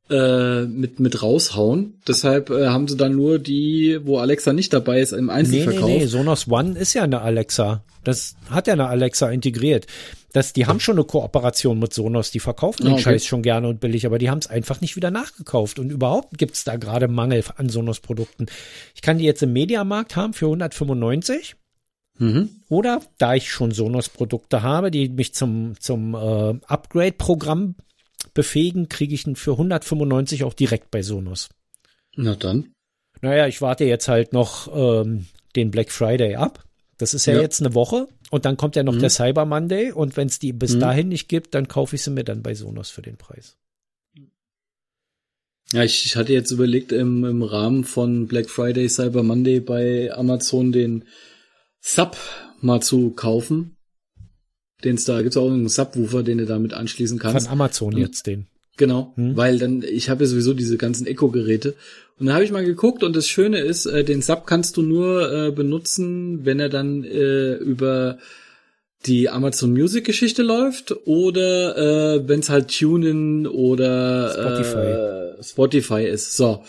äh, 0.09 0.65
mit, 0.65 0.99
mit 0.99 1.21
raushauen. 1.21 2.01
Deshalb 2.07 2.49
äh, 2.49 2.67
haben 2.67 2.87
sie 2.87 2.97
dann 2.97 3.15
nur 3.15 3.39
die, 3.39 3.99
wo 4.03 4.19
Alexa 4.19 4.53
nicht 4.53 4.73
dabei 4.73 5.01
ist, 5.01 5.13
im 5.13 5.29
Einzelverkauf. 5.29 5.85
Nee, 5.85 5.93
nee, 5.95 5.99
nee, 5.99 6.05
Sonos 6.07 6.47
One 6.47 6.77
ist 6.77 6.93
ja 6.93 7.03
eine 7.03 7.21
Alexa. 7.21 7.83
Das 8.03 8.35
hat 8.49 8.67
ja 8.67 8.73
eine 8.73 8.87
Alexa 8.87 9.29
integriert. 9.29 9.87
Das, 10.33 10.51
die 10.51 10.65
haben 10.65 10.79
schon 10.79 10.95
eine 10.95 11.05
Kooperation 11.05 11.79
mit 11.79 11.93
Sonos, 11.93 12.31
die 12.31 12.39
verkaufen 12.39 12.83
den 12.83 12.91
ah, 12.91 12.93
okay. 12.95 13.03
Scheiß 13.03 13.25
schon 13.25 13.43
gerne 13.43 13.67
und 13.67 13.79
billig, 13.79 14.05
aber 14.05 14.17
die 14.17 14.29
haben 14.29 14.39
es 14.39 14.47
einfach 14.47 14.81
nicht 14.81 14.95
wieder 14.95 15.11
nachgekauft. 15.11 15.79
Und 15.79 15.91
überhaupt 15.91 16.37
gibt's 16.37 16.63
da 16.63 16.75
gerade 16.75 17.07
Mangel 17.07 17.43
an 17.55 17.69
Sonos-Produkten. 17.69 18.47
Ich 18.95 19.01
kann 19.01 19.19
die 19.19 19.25
jetzt 19.25 19.43
im 19.43 19.53
Mediamarkt 19.53 20.15
haben 20.15 20.33
für 20.33 20.47
195 20.47 21.55
Mhm. 22.17 22.49
Oder 22.69 23.01
da 23.17 23.33
ich 23.33 23.51
schon 23.51 23.71
Sonos-Produkte 23.71 24.61
habe, 24.61 24.91
die 24.91 25.09
mich 25.09 25.33
zum, 25.33 25.79
zum 25.79 26.13
äh, 26.13 26.59
Upgrade-Programm 26.65 27.75
befähigen, 28.33 28.89
kriege 28.89 29.13
ich 29.13 29.27
ihn 29.27 29.35
für 29.35 29.53
195 29.53 30.43
auch 30.43 30.53
direkt 30.53 30.91
bei 30.91 31.01
Sonos. 31.01 31.49
Na 32.15 32.35
dann. 32.35 32.73
Naja, 33.21 33.47
ich 33.47 33.61
warte 33.61 33.85
jetzt 33.85 34.07
halt 34.07 34.33
noch 34.33 34.69
ähm, 34.75 35.27
den 35.55 35.71
Black 35.71 35.91
Friday 35.91 36.35
ab. 36.35 36.63
Das 36.97 37.13
ist 37.13 37.25
ja, 37.25 37.33
ja, 37.33 37.41
jetzt 37.41 37.61
eine 37.61 37.73
Woche 37.73 38.07
und 38.29 38.45
dann 38.45 38.57
kommt 38.57 38.75
ja 38.75 38.83
noch 38.83 38.93
mhm. 38.93 38.99
der 38.99 39.09
Cyber 39.09 39.45
Monday 39.45 39.91
und 39.91 40.15
wenn 40.15 40.27
es 40.27 40.39
die 40.39 40.53
bis 40.53 40.75
mhm. 40.75 40.79
dahin 40.79 41.09
nicht 41.09 41.27
gibt, 41.27 41.55
dann 41.55 41.67
kaufe 41.67 41.95
ich 41.95 42.03
sie 42.03 42.11
mir 42.11 42.23
dann 42.23 42.43
bei 42.43 42.53
Sonos 42.53 42.91
für 42.91 43.01
den 43.01 43.17
Preis. 43.17 43.57
Ja, 45.71 45.83
ich, 45.83 46.05
ich 46.05 46.15
hatte 46.15 46.33
jetzt 46.33 46.51
überlegt, 46.51 46.91
im, 46.91 47.25
im 47.25 47.41
Rahmen 47.41 47.83
von 47.83 48.27
Black 48.27 48.49
Friday, 48.49 48.87
Cyber 48.87 49.23
Monday 49.23 49.59
bei 49.59 50.13
Amazon 50.13 50.71
den 50.71 51.05
Sub 51.85 52.15
mal 52.61 52.81
zu 52.81 53.11
kaufen. 53.11 53.75
Den 54.85 54.97
da 55.05 55.21
gibt's 55.21 55.37
auch 55.37 55.49
einen 55.49 55.67
Subwoofer, 55.67 56.23
den 56.23 56.37
du 56.39 56.45
damit 56.45 56.73
anschließen 56.73 57.19
kannst. 57.19 57.45
Von 57.45 57.53
Amazon 57.53 57.97
jetzt 57.97 58.25
den. 58.25 58.47
Genau, 58.77 59.13
hm. 59.15 59.37
weil 59.37 59.59
dann 59.59 59.83
ich 59.83 60.09
habe 60.09 60.23
ja 60.23 60.29
sowieso 60.29 60.53
diese 60.53 60.77
ganzen 60.77 61.05
Echo-Geräte 61.05 61.75
und 62.19 62.25
da 62.25 62.33
habe 62.33 62.43
ich 62.43 62.51
mal 62.51 62.65
geguckt 62.65 63.03
und 63.03 63.15
das 63.15 63.27
Schöne 63.27 63.59
ist, 63.59 63.85
äh, 63.85 64.03
den 64.03 64.21
Sub 64.21 64.47
kannst 64.47 64.77
du 64.77 64.81
nur 64.81 65.31
äh, 65.31 65.51
benutzen, 65.51 66.45
wenn 66.45 66.59
er 66.59 66.69
dann 66.69 67.03
äh, 67.03 67.53
über 67.55 68.17
die 69.05 69.29
Amazon 69.29 69.73
Music 69.73 70.05
Geschichte 70.05 70.41
läuft 70.41 70.95
oder 71.05 71.77
äh, 72.15 72.27
wenn 72.27 72.39
es 72.39 72.49
halt 72.49 72.69
TuneIn 72.75 73.45
oder 73.45 74.31
Spotify. 74.31 74.77
Äh, 74.77 75.43
Spotify 75.43 76.03
ist. 76.05 76.37
So, 76.37 76.63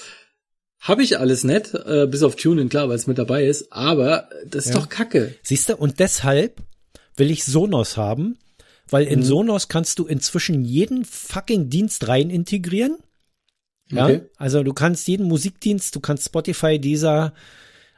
habe 0.85 1.03
ich 1.03 1.19
alles 1.19 1.45
nett, 1.45 1.73
äh, 1.75 2.07
bis 2.07 2.23
auf 2.23 2.37
Tuning, 2.37 2.69
klar, 2.69 2.89
weil 2.89 2.97
es 2.97 3.07
mit 3.07 3.19
dabei 3.19 3.47
ist, 3.47 3.73
aber 3.73 4.29
das 4.47 4.67
ist 4.67 4.75
ja. 4.75 4.81
doch 4.81 4.91
Kacke. 4.91 5.35
Siehst 5.43 5.71
du, 5.71 5.77
und 5.77 5.99
deshalb 5.99 6.61
will 7.17 7.31
ich 7.31 7.45
Sonos 7.45 7.97
haben, 7.97 8.39
weil 8.91 9.07
in 9.07 9.21
mhm. 9.21 9.25
Sonos 9.25 9.69
kannst 9.69 9.99
du 9.99 10.07
inzwischen 10.07 10.63
jeden 10.63 11.07
fucking 11.07 11.71
Dienst 11.71 12.07
rein 12.07 12.29
integrieren. 12.29 12.99
Ja, 13.91 14.05
okay. 14.05 14.23
also 14.37 14.63
du 14.63 14.75
kannst 14.75 15.09
jeden 15.09 15.27
Musikdienst, 15.27 15.97
du 15.97 16.01
kannst 16.01 16.27
Spotify, 16.27 16.79
dieser 16.79 17.33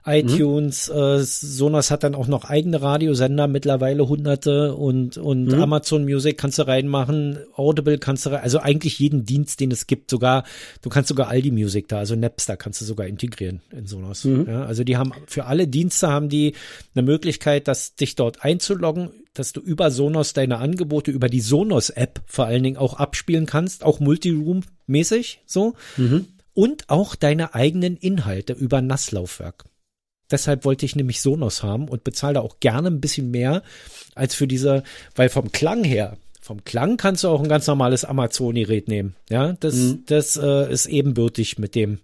iTunes, 0.07 0.89
mhm. 0.89 0.97
äh, 0.97 1.19
Sonos 1.23 1.91
hat 1.91 2.05
dann 2.05 2.15
auch 2.15 2.29
noch 2.29 2.45
eigene 2.45 2.81
Radiosender, 2.81 3.49
mittlerweile 3.49 4.09
hunderte 4.09 4.75
und, 4.75 5.19
und 5.19 5.47
mhm. 5.47 5.63
Amazon 5.63 6.05
Music 6.05 6.39
kannst 6.39 6.59
du 6.59 6.67
reinmachen, 6.67 7.39
Audible 7.55 7.99
kannst 7.99 8.25
du 8.25 8.31
rein, 8.31 8.43
also 8.43 8.61
eigentlich 8.61 8.99
jeden 8.99 9.25
Dienst, 9.25 9.59
den 9.61 9.73
es 9.73 9.87
gibt, 9.87 10.11
sogar, 10.11 10.45
du 10.83 10.89
kannst 10.89 11.09
sogar 11.09 11.29
Aldi 11.29 11.51
Music 11.51 11.89
da, 11.89 11.99
also 11.99 12.15
Napster 12.15 12.57
kannst 12.57 12.81
du 12.81 12.85
sogar 12.85 13.07
integrieren 13.07 13.61
in 13.73 13.87
Sonos. 13.87 14.25
Mhm. 14.25 14.47
Ja, 14.49 14.65
also 14.65 14.85
die 14.85 14.97
haben, 14.97 15.13
für 15.27 15.47
alle 15.47 15.67
Dienste 15.67 16.09
haben 16.09 16.29
die 16.29 16.55
eine 16.95 17.03
Möglichkeit, 17.03 17.67
dass 17.67 17.97
dich 17.97 18.15
dort 18.15 18.45
einzuloggen, 18.45 19.11
dass 19.35 19.53
du 19.53 19.61
über 19.61 19.91
Sonos 19.91 20.33
deine 20.33 20.59
Angebote, 20.59 21.11
über 21.11 21.29
die 21.29 21.41
Sonos 21.41 21.91
App 21.91 22.23
vor 22.27 22.47
allen 22.47 22.63
Dingen 22.63 22.77
auch 22.77 22.95
abspielen 22.95 23.47
kannst, 23.47 23.85
auch 23.85 24.01
Multiroom 24.01 24.63
mäßig, 24.87 25.41
so. 25.47 25.75
Mhm. 25.97 26.29
Und 26.55 26.89
auch 26.89 27.17
deine 27.17 27.55
eigenen 27.55 27.99
Inhalte 27.99 28.55
über 28.55 28.81
Nasslaufwerk. 28.81 29.65
Deshalb 30.31 30.65
wollte 30.65 30.85
ich 30.85 30.97
nämlich 30.97 31.21
Sonos 31.21 31.63
haben 31.63 31.89
und 31.89 32.05
bezahle 32.05 32.35
da 32.35 32.41
auch 32.41 32.61
gerne 32.61 32.89
ein 32.89 33.01
bisschen 33.01 33.31
mehr 33.31 33.63
als 34.15 34.35
für 34.35 34.49
diese, 34.49 34.83
weil 35.15 35.29
vom 35.29 35.53
Klang 35.53 35.85
her, 35.85 36.17
vom 36.41 36.65
Klang 36.65 36.97
kannst 36.97 37.25
du 37.25 37.29
auch 37.29 37.43
ein 37.43 37.49
ganz 37.49 37.67
normales 37.67 38.05
Amazon-Gerät 38.05 38.89
nehmen. 38.89 39.17
Ja, 39.31 39.53
das, 39.61 39.75
mhm. 39.75 40.05
das 40.07 40.37
äh, 40.37 40.73
ist 40.73 40.87
ebenbürtig 40.87 41.59
mit 41.59 41.75
dem 41.75 42.01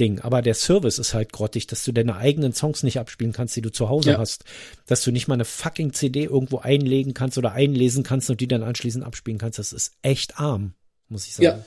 Ding. 0.00 0.20
Aber 0.20 0.42
der 0.42 0.54
Service 0.54 0.98
ist 0.98 1.14
halt 1.14 1.32
grottig, 1.32 1.66
dass 1.66 1.84
du 1.84 1.92
deine 1.92 2.16
eigenen 2.16 2.52
Songs 2.52 2.82
nicht 2.82 2.98
abspielen 2.98 3.32
kannst, 3.32 3.54
die 3.56 3.62
du 3.62 3.70
zu 3.70 3.88
Hause 3.88 4.12
ja. 4.12 4.18
hast. 4.18 4.44
Dass 4.86 5.02
du 5.02 5.12
nicht 5.12 5.28
mal 5.28 5.34
eine 5.34 5.44
fucking 5.44 5.92
CD 5.92 6.24
irgendwo 6.24 6.58
einlegen 6.58 7.14
kannst 7.14 7.38
oder 7.38 7.52
einlesen 7.52 8.02
kannst 8.02 8.30
und 8.30 8.40
die 8.40 8.48
dann 8.48 8.62
anschließend 8.62 9.04
abspielen 9.04 9.38
kannst. 9.38 9.58
Das 9.58 9.72
ist 9.72 9.92
echt 10.02 10.38
arm, 10.40 10.74
muss 11.08 11.26
ich 11.26 11.34
sagen. 11.34 11.44
Ja, 11.44 11.64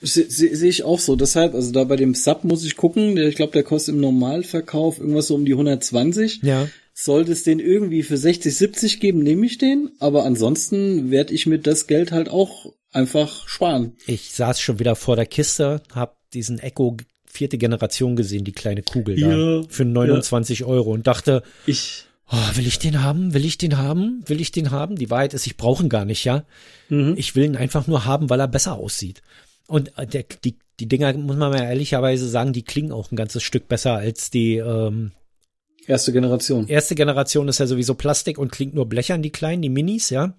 Sehe 0.00 0.28
seh 0.28 0.68
ich 0.68 0.84
auch 0.84 1.00
so. 1.00 1.16
Deshalb, 1.16 1.54
also 1.54 1.72
da 1.72 1.84
bei 1.84 1.96
dem 1.96 2.14
Sub 2.14 2.44
muss 2.44 2.64
ich 2.64 2.76
gucken. 2.76 3.16
Ich 3.16 3.36
glaube, 3.36 3.52
der 3.52 3.64
kostet 3.64 3.94
im 3.94 4.00
Normalverkauf 4.00 4.98
irgendwas 4.98 5.26
so 5.26 5.34
um 5.34 5.44
die 5.44 5.52
120. 5.52 6.40
Ja. 6.42 6.68
Sollte 6.94 7.32
es 7.32 7.42
den 7.42 7.60
irgendwie 7.60 8.02
für 8.02 8.16
60, 8.16 8.56
70 8.56 9.00
geben, 9.00 9.20
nehme 9.20 9.46
ich 9.46 9.58
den. 9.58 9.90
Aber 9.98 10.24
ansonsten 10.24 11.10
werde 11.10 11.34
ich 11.34 11.46
mir 11.46 11.58
das 11.58 11.86
Geld 11.86 12.12
halt 12.12 12.28
auch 12.28 12.72
einfach 12.92 13.48
sparen. 13.48 13.96
Ich 14.06 14.32
saß 14.32 14.60
schon 14.60 14.78
wieder 14.78 14.96
vor 14.96 15.16
der 15.16 15.26
Kiste, 15.26 15.82
hab 15.92 16.16
diesen 16.32 16.58
Echo 16.58 16.96
vierte 17.26 17.58
Generation 17.58 18.16
gesehen, 18.16 18.44
die 18.44 18.52
kleine 18.52 18.82
Kugel 18.82 19.18
ja, 19.18 19.28
da, 19.28 19.62
für 19.68 19.84
29 19.84 20.60
ja. 20.60 20.66
Euro 20.66 20.92
und 20.92 21.06
dachte, 21.06 21.42
ich 21.66 22.04
Oh, 22.30 22.56
will 22.56 22.66
ich 22.66 22.78
den 22.78 23.02
haben? 23.02 23.32
Will 23.32 23.46
ich 23.46 23.56
den 23.56 23.78
haben? 23.78 24.22
Will 24.26 24.40
ich 24.40 24.52
den 24.52 24.70
haben? 24.70 24.96
Die 24.96 25.08
Wahrheit 25.08 25.32
ist, 25.32 25.46
ich 25.46 25.56
brauche 25.56 25.82
ihn 25.82 25.88
gar 25.88 26.04
nicht, 26.04 26.24
ja. 26.24 26.44
Mhm. 26.90 27.14
Ich 27.16 27.34
will 27.34 27.44
ihn 27.44 27.56
einfach 27.56 27.86
nur 27.86 28.04
haben, 28.04 28.28
weil 28.28 28.40
er 28.40 28.48
besser 28.48 28.74
aussieht. 28.74 29.22
Und 29.68 29.96
äh, 29.96 30.06
der, 30.06 30.24
die, 30.42 30.56
die 30.80 30.88
Dinger, 30.88 31.12
muss 31.12 31.36
man 31.36 31.52
mal 31.52 31.62
ehrlicherweise 31.62 32.28
sagen, 32.28 32.52
die 32.52 32.62
klingen 32.62 32.90
auch 32.90 33.12
ein 33.12 33.16
ganzes 33.16 33.42
Stück 33.42 33.68
besser 33.68 33.92
als 33.92 34.30
die 34.30 34.56
ähm, 34.56 35.12
erste 35.86 36.12
Generation. 36.12 36.66
Erste 36.66 36.94
Generation 36.94 37.48
ist 37.48 37.58
ja 37.58 37.66
sowieso 37.66 37.94
Plastik 37.94 38.38
und 38.38 38.50
klingt 38.50 38.74
nur 38.74 38.86
blechern, 38.86 39.22
die 39.22 39.30
kleinen, 39.30 39.62
die 39.62 39.68
Minis, 39.68 40.10
ja. 40.10 40.34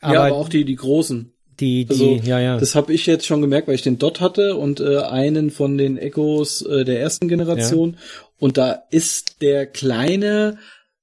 Aber, 0.00 0.14
ja, 0.14 0.24
aber 0.24 0.36
auch 0.36 0.48
die, 0.48 0.64
die 0.64 0.76
großen. 0.76 1.32
Die, 1.58 1.86
die, 1.86 1.90
also, 1.90 2.20
ja, 2.22 2.38
ja. 2.38 2.58
Das 2.58 2.74
habe 2.74 2.92
ich 2.92 3.06
jetzt 3.06 3.24
schon 3.24 3.40
gemerkt, 3.40 3.66
weil 3.66 3.76
ich 3.76 3.82
den 3.82 3.98
Dot 3.98 4.20
hatte 4.20 4.56
und 4.56 4.80
äh, 4.80 4.98
einen 4.98 5.50
von 5.50 5.78
den 5.78 5.96
Echos 5.96 6.60
äh, 6.60 6.84
der 6.84 7.00
ersten 7.00 7.28
Generation. 7.28 7.92
Ja. 7.92 7.98
Und 8.38 8.58
da 8.58 8.82
ist 8.90 9.40
der 9.40 9.66
kleine 9.66 10.58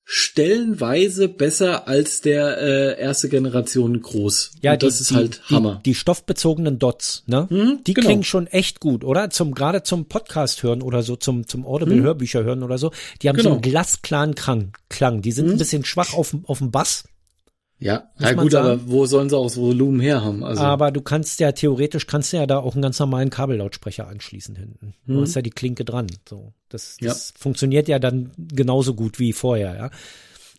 stellenweise 0.06 1.30
besser 1.30 1.88
als 1.88 2.22
der 2.22 2.58
äh, 2.62 3.00
erste 3.02 3.30
Generation 3.30 4.02
groß. 4.02 4.52
Ja, 4.62 4.74
Und 4.74 4.84
das 4.84 4.98
die, 4.98 5.02
ist 5.02 5.12
die, 5.12 5.16
halt 5.16 5.42
Hammer. 5.50 5.76
Die, 5.84 5.92
die 5.92 5.96
stoffbezogenen 5.96 6.80
Dots, 6.80 7.24
ne? 7.26 7.48
Hm, 7.50 7.80
die 7.88 7.94
genau. 7.94 8.08
klingen 8.08 8.24
schon 8.24 8.48
echt 8.48 8.80
gut, 8.80 9.04
oder? 9.04 9.30
Zum 9.30 9.54
gerade 9.54 9.84
zum 9.84 10.06
Podcast 10.06 10.64
hören 10.64 10.82
oder 10.82 11.04
so, 11.04 11.16
zum 11.16 11.48
zum 11.48 11.66
Audible 11.66 12.02
Hörbücher 12.02 12.44
hören 12.44 12.64
oder 12.64 12.78
so. 12.78 12.92
Die 13.22 13.30
haben 13.30 13.38
so 13.38 13.44
Genau. 13.44 13.54
einen 13.56 13.62
glasklaren 13.62 14.36
Klang. 14.36 14.74
Klang. 14.90 15.22
Die 15.22 15.32
sind 15.32 15.50
ein 15.50 15.58
bisschen 15.58 15.86
schwach 15.86 16.14
auf 16.14 16.36
auf 16.46 16.60
dem 16.60 16.72
Bass, 16.72 17.06
ja, 17.84 18.10
ja 18.20 18.34
gut, 18.34 18.54
aber 18.56 18.88
wo 18.88 19.06
sollen 19.06 19.30
sie 19.30 19.38
auch 19.38 19.44
das 19.44 19.58
Volumen 19.58 20.00
her 20.00 20.24
haben? 20.24 20.44
Also 20.44 20.62
aber 20.64 20.92
du 20.92 21.02
kannst 21.02 21.40
ja 21.40 21.52
theoretisch 21.52 22.08
kannst 22.08 22.32
du 22.34 22.38
ja 22.38 22.46
da 22.48 22.60
auch 22.60 22.74
einen 22.76 22.82
ganz 22.82 23.00
normalen 23.00 23.30
Kabellautsprecher 23.30 24.08
anschließen 24.08 24.56
hinten. 24.56 24.94
Du 25.06 25.22
hast 25.22 25.36
ja 25.36 25.42
die 25.42 25.50
Klinke 25.50 25.84
dran. 25.86 26.08
So, 26.28 26.54
das, 26.70 26.98
Ja. 27.02 27.10
das 27.10 27.34
funktioniert 27.38 27.88
ja 27.88 28.00
dann 28.00 28.32
genauso 28.38 28.94
gut 28.96 29.20
wie 29.20 29.34
vorher, 29.34 29.76
ja. 29.76 29.90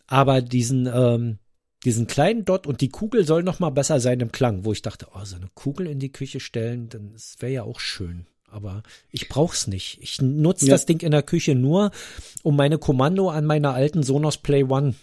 Aber 0.07 0.41
diesen 0.41 0.87
ähm, 0.93 1.37
diesen 1.83 2.07
kleinen 2.07 2.45
Dot 2.45 2.65
und 2.67 2.81
die 2.81 2.89
Kugel 2.89 3.25
soll 3.25 3.43
noch 3.43 3.59
mal 3.59 3.69
besser 3.69 3.99
sein 3.99 4.19
im 4.19 4.31
Klang, 4.31 4.65
wo 4.65 4.71
ich 4.71 4.81
dachte, 4.81 5.07
oh, 5.13 5.23
so 5.23 5.35
eine 5.35 5.49
Kugel 5.53 5.87
in 5.87 5.99
die 5.99 6.11
Küche 6.11 6.39
stellen, 6.39 6.89
dann 6.89 7.13
wäre 7.39 7.51
ja 7.53 7.63
auch 7.63 7.79
schön. 7.79 8.25
Aber 8.49 8.83
ich 9.11 9.29
brauch's 9.29 9.67
nicht. 9.67 9.99
Ich 10.01 10.21
nutze 10.21 10.65
Ja. 10.67 10.73
das 10.73 10.85
Ding 10.85 11.01
in 11.01 11.11
der 11.11 11.23
Küche 11.23 11.53
nur, 11.55 11.91
um 12.41 12.55
meine 12.55 12.77
Kommando 12.77 13.29
an 13.29 13.45
meiner 13.45 13.73
alten 13.73 14.01
Sonos 14.01 14.37
Play 14.37 14.63
One 14.63 14.95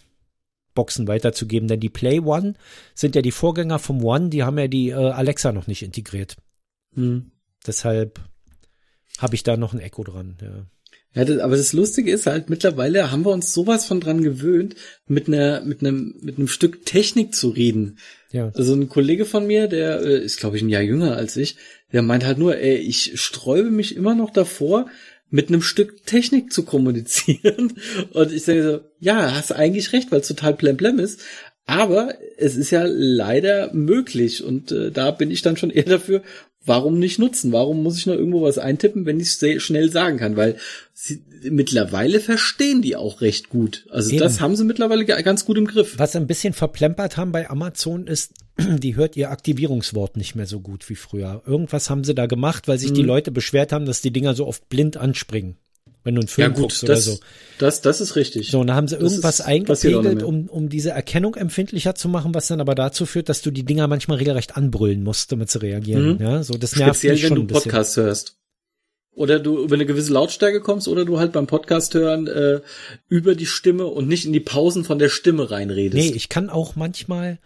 Boxen 0.75 1.09
weiterzugeben, 1.09 1.69
denn 1.69 1.81
die 1.81 1.89
Play 1.89 2.21
One 2.21 2.55
sind 2.95 3.15
ja 3.15 3.23
die 3.23 3.33
Vorgänger 3.33 3.79
vom 3.79 4.03
One, 4.05 4.29
die 4.29 4.43
haben 4.43 4.59
ja 4.59 4.69
die 4.69 4.91
äh, 4.91 4.95
Alexa 4.95 5.53
noch 5.53 5.67
nicht 5.67 5.83
integriert. 5.83 6.37
hm. 6.95 7.31
Deshalb 7.67 8.21
habe 9.19 9.35
ich 9.37 9.45
da 9.45 9.57
noch 9.57 9.73
ein 9.73 9.79
Echo 9.79 10.03
dran. 10.03 10.37
Ja. 10.41 10.67
Ja, 11.15 11.27
das, 11.27 11.39
aber 11.41 11.57
das 11.57 11.75
Lustige 11.75 12.11
ist 12.11 12.27
halt, 12.27 12.49
mittlerweile 12.49 13.11
haben 13.11 13.27
wir 13.27 13.33
uns 13.33 13.53
sowas 13.53 13.85
von 13.85 14.01
dran 14.01 14.23
gewöhnt, 14.23 14.77
mit 15.07 15.29
einer, 15.29 15.61
mit 15.61 15.81
einem, 15.81 16.15
mit 16.23 16.39
einem 16.39 16.49
Stück 16.49 16.87
Technik 16.87 17.35
zu 17.35 17.51
reden. 17.51 17.99
Ja. 18.31 18.51
Also 18.55 18.75
ein 18.75 18.89
Kollege 18.89 19.27
von 19.27 19.47
mir, 19.47 19.69
der 19.69 20.01
äh, 20.01 20.25
ist, 20.25 20.41
glaube 20.41 20.57
ich, 20.57 20.63
ein 20.63 20.71
Jahr 20.71 20.81
jünger 20.81 21.15
als 21.15 21.37
ich, 21.37 21.57
der 21.93 22.01
meint 22.01 22.25
halt 22.25 22.39
nur, 22.39 22.57
ey, 22.57 22.77
ich 22.77 23.21
sträube 23.21 23.71
mich 23.71 23.95
immer 23.95 24.15
noch 24.15 24.31
davor, 24.31 24.87
mit 25.33 25.49
einem 25.49 25.63
Stück 25.63 26.07
Technik 26.07 26.53
zu 26.53 26.63
kommunizieren. 26.63 27.73
Und 28.13 28.33
ich 28.33 28.45
sage 28.45 28.63
so, 28.63 28.81
ja, 29.01 29.35
hast 29.35 29.51
eigentlich 29.51 29.93
recht, 29.93 30.13
weil 30.13 30.21
es 30.21 30.29
total 30.29 30.55
blemblem 30.55 31.01
ist. 31.01 31.21
Aber 31.65 32.15
es 32.37 32.57
ist 32.57 32.71
ja 32.71 32.85
leider 32.87 33.73
möglich. 33.73 34.45
Und 34.45 34.73
äh, 34.73 34.91
da 34.91 35.11
bin 35.11 35.31
ich 35.31 35.43
dann 35.43 35.57
schon 35.57 35.71
eher 35.71 35.85
dafür, 35.85 36.23
warum 36.65 36.99
nicht 36.99 37.19
nutzen? 37.19 37.53
Warum 37.53 37.83
muss 37.83 37.99
ich 37.99 38.07
noch 38.07 38.15
irgendwo 38.15 38.43
was 38.43 38.59
eintippen, 38.59 39.07
wenn 39.07 39.19
ich 39.21 39.29
es 39.29 39.39
sehr 39.41 39.61
schnell 39.61 39.91
sagen 39.91 40.19
kann? 40.19 40.37
Weil 40.37 40.57
sie, 40.95 41.23
mittlerweile 41.51 42.21
verstehen 42.21 42.83
die 42.83 42.97
auch 42.97 43.21
recht 43.21 43.49
gut. 43.49 43.87
Also 43.91 44.11
Eben. 44.11 44.21
das 44.21 44.41
haben 44.41 44.57
sie 44.57 44.65
mittlerweile 44.65 45.05
ga- 45.05 45.21
ganz 45.23 45.45
gut 45.45 45.59
im 45.59 45.67
Griff. 45.67 45.95
Was 45.99 46.13
sie 46.13 46.19
ein 46.19 46.27
bisschen 46.27 46.53
verplempert 46.55 47.17
haben 47.17 47.33
bei 47.33 47.49
Amazon 47.51 48.07
ist, 48.07 48.33
die 48.59 48.97
hört 48.97 49.17
ihr 49.17 49.31
Aktivierungswort 49.31 50.17
nicht 50.17 50.35
mehr 50.35 50.47
so 50.47 50.61
gut 50.61 50.89
wie 50.89 50.95
früher. 50.95 51.43
Irgendwas 51.47 51.91
haben 51.91 52.05
sie 52.05 52.15
da 52.15 52.27
gemacht, 52.27 52.69
weil 52.69 52.79
sich 52.79 52.91
Mhm. 52.91 52.95
die 52.97 53.03
Leute 53.03 53.31
beschwert 53.31 53.73
haben, 53.73 53.87
dass 53.87 54.01
die 54.03 54.13
Dinger 54.13 54.35
so 54.35 54.47
oft 54.47 54.69
blind 54.69 54.97
anspringen, 54.97 55.57
wenn 56.05 56.15
du 56.15 56.21
einen 56.21 56.29
Film 56.29 56.55
guckst 56.55 56.83
oder 56.83 56.95
das, 56.95 57.05
so. 57.05 57.19
das, 57.59 57.81
das 57.81 58.01
ist 58.01 58.17
richtig. 58.17 58.51
So, 58.51 58.61
und 58.61 58.67
da 58.67 58.75
haben 58.75 58.89
sie 58.89 58.97
irgendwas 58.97 59.41
eingepegelt, 59.41 60.23
um, 60.23 60.49
um 60.49 60.69
diese 60.69 60.91
Erkennung 60.91 61.35
empfindlicher 61.35 61.95
zu 61.95 62.09
machen, 62.09 62.35
was 62.35 62.49
dann 62.49 62.61
aber 62.61 62.75
dazu 62.75 63.07
führt, 63.07 63.29
dass 63.29 63.43
du 63.43 63.51
die 63.51 63.65
Dinger 63.65 63.87
manchmal 63.87 64.19
regelrecht 64.19 64.57
anbrüllen 64.57 65.03
musst, 65.03 65.31
damit 65.31 65.51
sie 65.51 65.63
reagieren. 65.63 66.15
Mhm. 66.15 66.23
Ja, 66.23 66.43
so, 66.43 66.55
das 66.55 66.77
nervt 66.77 66.97
Speziell, 66.97 67.15
mich 67.15 67.23
wenn 67.23 67.29
schon 67.29 67.37
du 67.37 67.43
ein 67.43 67.47
bisschen. 67.47 67.63
Podcast 67.63 67.97
hörst. 67.97 68.37
Oder 69.15 69.39
du 69.39 69.63
über 69.63 69.75
eine 69.75 69.85
gewisse 69.85 70.13
Lautstärke 70.13 70.61
kommst 70.61 70.89
oder 70.89 71.05
du 71.05 71.19
halt 71.19 71.33
beim 71.33 71.47
Podcast 71.47 71.93
hören 71.95 72.27
äh, 72.29 72.63
über 73.09 73.35
die 73.35 73.47
Stimme 73.47 73.87
und 73.87 74.09
nicht 74.09 74.25
in 74.25 74.33
die 74.33 74.41
Pausen 74.41 74.85
von 74.85 74.99
der 74.99 75.11
Stimme 75.11 75.51
reinredest. 75.51 76.11
Nee, 76.11 76.17
ich 76.17 76.31
kann 76.31 76.49
auch 76.49 76.77
manchmal, 76.77 77.39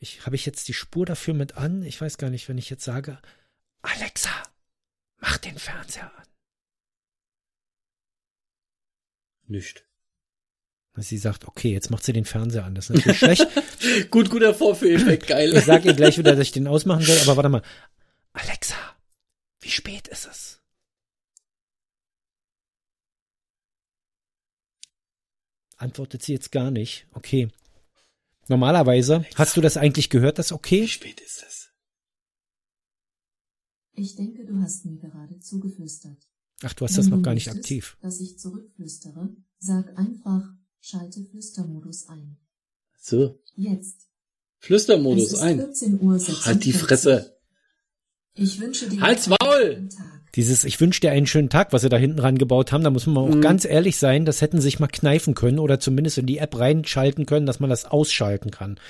ich 0.00 0.26
habe 0.26 0.34
ich 0.34 0.44
jetzt 0.46 0.66
die 0.66 0.74
Spur 0.74 1.06
dafür 1.06 1.32
mit 1.34 1.56
an, 1.56 1.84
ich 1.84 2.00
weiß 2.00 2.18
gar 2.18 2.28
nicht, 2.28 2.48
wenn 2.48 2.58
ich 2.58 2.70
jetzt 2.70 2.84
sage, 2.84 3.18
Alexa, 3.82 4.30
mach 5.20 5.38
den 5.38 5.56
Fernseher 5.56 6.10
an. 6.18 6.26
Nicht. 9.52 9.86
Dass 10.94 11.08
sie 11.08 11.18
sagt, 11.18 11.46
okay, 11.46 11.72
jetzt 11.72 11.90
macht 11.90 12.04
sie 12.04 12.14
den 12.14 12.24
Fernseher 12.24 12.64
an. 12.64 12.74
Das 12.74 12.88
ist 12.88 12.96
natürlich 12.96 13.18
schlecht. 13.18 14.10
Gut, 14.10 14.30
guter 14.30 14.54
Vorführeffekt, 14.54 15.26
geil. 15.26 15.54
Ich 15.54 15.64
sage 15.64 15.88
ihr 15.88 15.94
gleich 15.94 16.16
wieder, 16.16 16.34
dass 16.34 16.46
ich 16.46 16.52
den 16.52 16.66
ausmachen 16.66 17.04
soll, 17.04 17.18
aber 17.18 17.36
warte 17.36 17.48
mal. 17.50 17.62
Alexa, 18.32 18.76
wie 19.60 19.70
spät 19.70 20.08
ist 20.08 20.26
es? 20.26 20.62
Antwortet 25.76 26.22
sie 26.22 26.32
jetzt 26.32 26.50
gar 26.50 26.70
nicht. 26.70 27.06
Okay. 27.12 27.48
Normalerweise, 28.48 29.26
hast 29.34 29.56
du 29.56 29.60
das 29.60 29.76
eigentlich 29.76 30.08
gehört, 30.08 30.38
das 30.38 30.50
Wie 30.50 30.54
okay? 30.54 30.88
spät 30.88 31.20
ist 31.20 31.42
das? 31.42 31.72
Ich 33.92 34.16
denke, 34.16 34.46
du 34.46 34.60
hast 34.62 34.86
mir 34.86 34.96
gerade 34.96 35.38
zugeflüstert. 35.40 36.31
Ach, 36.64 36.72
du 36.74 36.84
hast 36.84 36.92
Wenn 36.92 37.04
das 37.04 37.10
noch 37.10 37.22
gar 37.22 37.34
nicht 37.34 37.46
möchtest, 37.46 37.64
aktiv. 37.64 37.96
Dass 38.02 38.20
ich 38.20 38.38
zurückflüstere, 38.38 39.28
sag 39.58 39.98
einfach, 39.98 40.42
schalte 40.80 41.24
Flüstermodus 41.24 42.08
ein. 42.08 42.36
So. 43.00 43.38
Jetzt. 43.54 44.08
Flüstermodus 44.58 45.26
es 45.26 45.32
ist 45.34 45.40
ein. 45.40 45.58
14 45.58 46.00
Uhr 46.00 46.12
Halt 46.12 46.64
die 46.64 46.72
46. 46.72 46.76
Fresse. 46.76 47.36
Ich 48.34 48.60
wünsche 48.60 48.88
dir 48.88 49.00
Halt's 49.00 49.26
einen 49.28 49.36
Maul! 49.40 49.88
Dieses, 50.34 50.64
ich 50.64 50.80
wünsche 50.80 51.00
dir 51.02 51.10
einen 51.10 51.26
schönen 51.26 51.50
Tag, 51.50 51.74
was 51.74 51.82
sie 51.82 51.90
da 51.90 51.98
hinten 51.98 52.20
rangebaut 52.20 52.72
haben, 52.72 52.82
da 52.82 52.88
muss 52.90 53.06
man 53.06 53.18
auch 53.18 53.34
Mhm. 53.34 53.42
ganz 53.42 53.66
ehrlich 53.66 53.98
sein, 53.98 54.24
das 54.24 54.40
hätten 54.40 54.58
sie 54.58 54.62
sich 54.62 54.80
mal 54.80 54.86
kneifen 54.86 55.34
können 55.34 55.58
oder 55.58 55.78
zumindest 55.78 56.16
in 56.16 56.24
die 56.24 56.38
App 56.38 56.58
reinschalten 56.58 57.26
können, 57.26 57.44
dass 57.44 57.60
man 57.60 57.68
das 57.68 57.84
ausschalten 57.84 58.50
kann. 58.50 58.80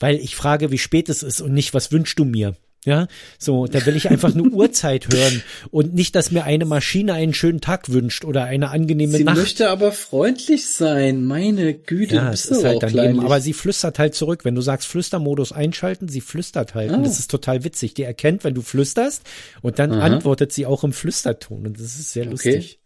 Weil 0.00 0.16
ich 0.16 0.34
frage, 0.34 0.72
wie 0.72 0.78
spät 0.78 1.08
es 1.08 1.22
ist 1.22 1.40
und 1.40 1.52
nicht, 1.54 1.72
was 1.72 1.92
wünschst 1.92 2.18
du 2.18 2.24
mir? 2.24 2.56
Ja, 2.84 3.08
so, 3.38 3.66
da 3.66 3.84
will 3.86 3.96
ich 3.96 4.08
einfach 4.08 4.32
eine 4.32 4.44
Uhrzeit 4.44 5.08
hören 5.12 5.42
und 5.70 5.94
nicht, 5.94 6.14
dass 6.14 6.30
mir 6.30 6.44
eine 6.44 6.64
Maschine 6.64 7.12
einen 7.12 7.34
schönen 7.34 7.60
Tag 7.60 7.90
wünscht 7.92 8.24
oder 8.24 8.44
eine 8.44 8.70
angenehme 8.70 9.16
Sie 9.18 9.24
Nacht. 9.24 9.36
möchte 9.36 9.68
aber 9.68 9.90
freundlich 9.92 10.68
sein. 10.70 11.24
Meine 11.24 11.74
Güte, 11.74 12.14
ja, 12.16 12.30
bist 12.30 12.46
ist 12.46 12.58
aber 12.60 12.68
halt 12.68 12.82
daneben, 12.84 12.98
kleinlich. 13.00 13.24
aber 13.24 13.40
sie 13.40 13.52
flüstert 13.52 13.98
halt 13.98 14.14
zurück. 14.14 14.44
Wenn 14.44 14.54
du 14.54 14.60
sagst 14.60 14.86
Flüstermodus 14.88 15.50
einschalten, 15.52 16.08
sie 16.08 16.20
flüstert 16.20 16.74
halt. 16.74 16.90
Und 16.92 17.00
Ah. 17.00 17.02
das 17.02 17.18
ist 17.18 17.30
total 17.30 17.64
witzig. 17.64 17.94
Die 17.94 18.04
erkennt, 18.04 18.44
wenn 18.44 18.54
du 18.54 18.62
flüsterst 18.62 19.22
und 19.60 19.78
dann 19.80 19.92
Aha. 19.92 20.02
antwortet 20.06 20.52
sie 20.52 20.64
auch 20.64 20.84
im 20.84 20.92
Flüsterton 20.92 21.66
und 21.66 21.74
das 21.78 21.98
ist 21.98 22.12
sehr 22.12 22.22
Okay. 22.22 22.30
lustig. 22.30 22.80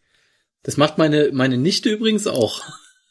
Das 0.62 0.76
macht 0.78 0.96
meine, 0.96 1.30
meine 1.32 1.58
Nichte 1.58 1.90
übrigens 1.90 2.26
auch. 2.26 2.62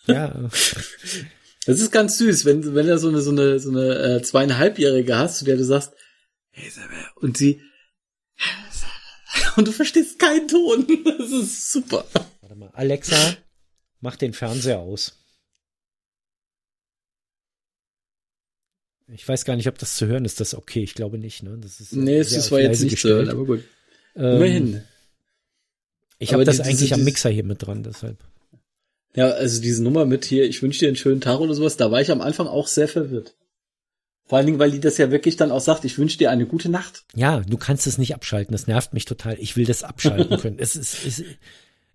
Ja, 0.07 0.49
Das 1.67 1.79
ist 1.79 1.91
ganz 1.91 2.17
süß, 2.17 2.45
wenn, 2.45 2.73
wenn 2.73 2.87
du 2.87 2.97
so 2.97 3.07
eine, 3.09 3.21
so 3.21 3.29
eine, 3.29 3.59
so 3.59 3.69
eine 3.69 4.15
äh, 4.17 4.21
zweieinhalbjährige 4.23 5.15
hast, 5.15 5.37
zu 5.37 5.45
der 5.45 5.57
du 5.57 5.63
sagst, 5.63 5.93
und 7.15 7.37
sie, 7.37 7.61
und 9.55 9.67
du 9.67 9.71
verstehst 9.71 10.19
keinen 10.19 10.47
Ton. 10.47 10.85
Das 11.05 11.31
ist 11.31 11.71
super. 11.71 12.05
Warte 12.41 12.55
mal. 12.55 12.69
Alexa, 12.73 13.37
mach 14.01 14.15
den 14.15 14.33
Fernseher 14.33 14.79
aus. 14.79 15.17
Ich 19.13 19.27
weiß 19.27 19.43
gar 19.45 19.55
nicht, 19.57 19.67
ob 19.67 19.77
das 19.77 19.95
zu 19.97 20.07
hören 20.07 20.23
ist. 20.25 20.39
Das 20.39 20.55
okay? 20.55 20.83
Ich 20.83 20.93
glaube 20.93 21.17
nicht. 21.17 21.43
Ne? 21.43 21.57
Das 21.61 21.79
ist 21.81 21.93
Nee, 21.93 22.19
es 22.19 22.29
zwar 22.45 22.61
jetzt 22.61 22.81
nicht 22.81 22.91
so, 23.01 23.09
gestellt. 23.09 23.29
aber 23.29 23.45
gut. 23.45 23.63
Ähm, 24.15 24.35
Immerhin. 24.37 24.83
Ich 26.19 26.33
habe 26.33 26.45
das 26.45 26.57
die- 26.57 26.61
eigentlich 26.63 26.79
diese- 26.79 26.93
am 26.95 27.03
Mixer 27.03 27.29
hier 27.29 27.43
mit 27.43 27.61
dran, 27.65 27.83
deshalb. 27.83 28.17
Ja, 29.15 29.27
also 29.31 29.61
diese 29.61 29.83
Nummer 29.83 30.05
mit 30.05 30.23
hier, 30.23 30.45
ich 30.45 30.61
wünsche 30.61 30.79
dir 30.79 30.87
einen 30.87 30.95
schönen 30.95 31.19
Tag 31.19 31.39
oder 31.41 31.53
sowas, 31.53 31.75
da 31.75 31.91
war 31.91 31.99
ich 31.99 32.11
am 32.11 32.21
Anfang 32.21 32.47
auch 32.47 32.67
sehr 32.67 32.87
verwirrt. 32.87 33.35
Vor 34.25 34.37
allen 34.37 34.47
Dingen, 34.47 34.59
weil 34.59 34.71
die 34.71 34.79
das 34.79 34.97
ja 34.97 35.11
wirklich 35.11 35.35
dann 35.35 35.51
auch 35.51 35.59
sagt, 35.59 35.83
ich 35.83 35.97
wünsche 35.97 36.17
dir 36.17 36.31
eine 36.31 36.45
gute 36.45 36.69
Nacht. 36.69 37.03
Ja, 37.15 37.41
du 37.41 37.57
kannst 37.57 37.85
es 37.87 37.97
nicht 37.97 38.15
abschalten. 38.15 38.53
Das 38.53 38.67
nervt 38.67 38.93
mich 38.93 39.05
total. 39.05 39.35
Ich 39.39 39.57
will 39.57 39.65
das 39.65 39.83
abschalten 39.83 40.37
können. 40.37 40.57
Es 40.59 40.75
ist, 40.75 41.05
es, 41.05 41.23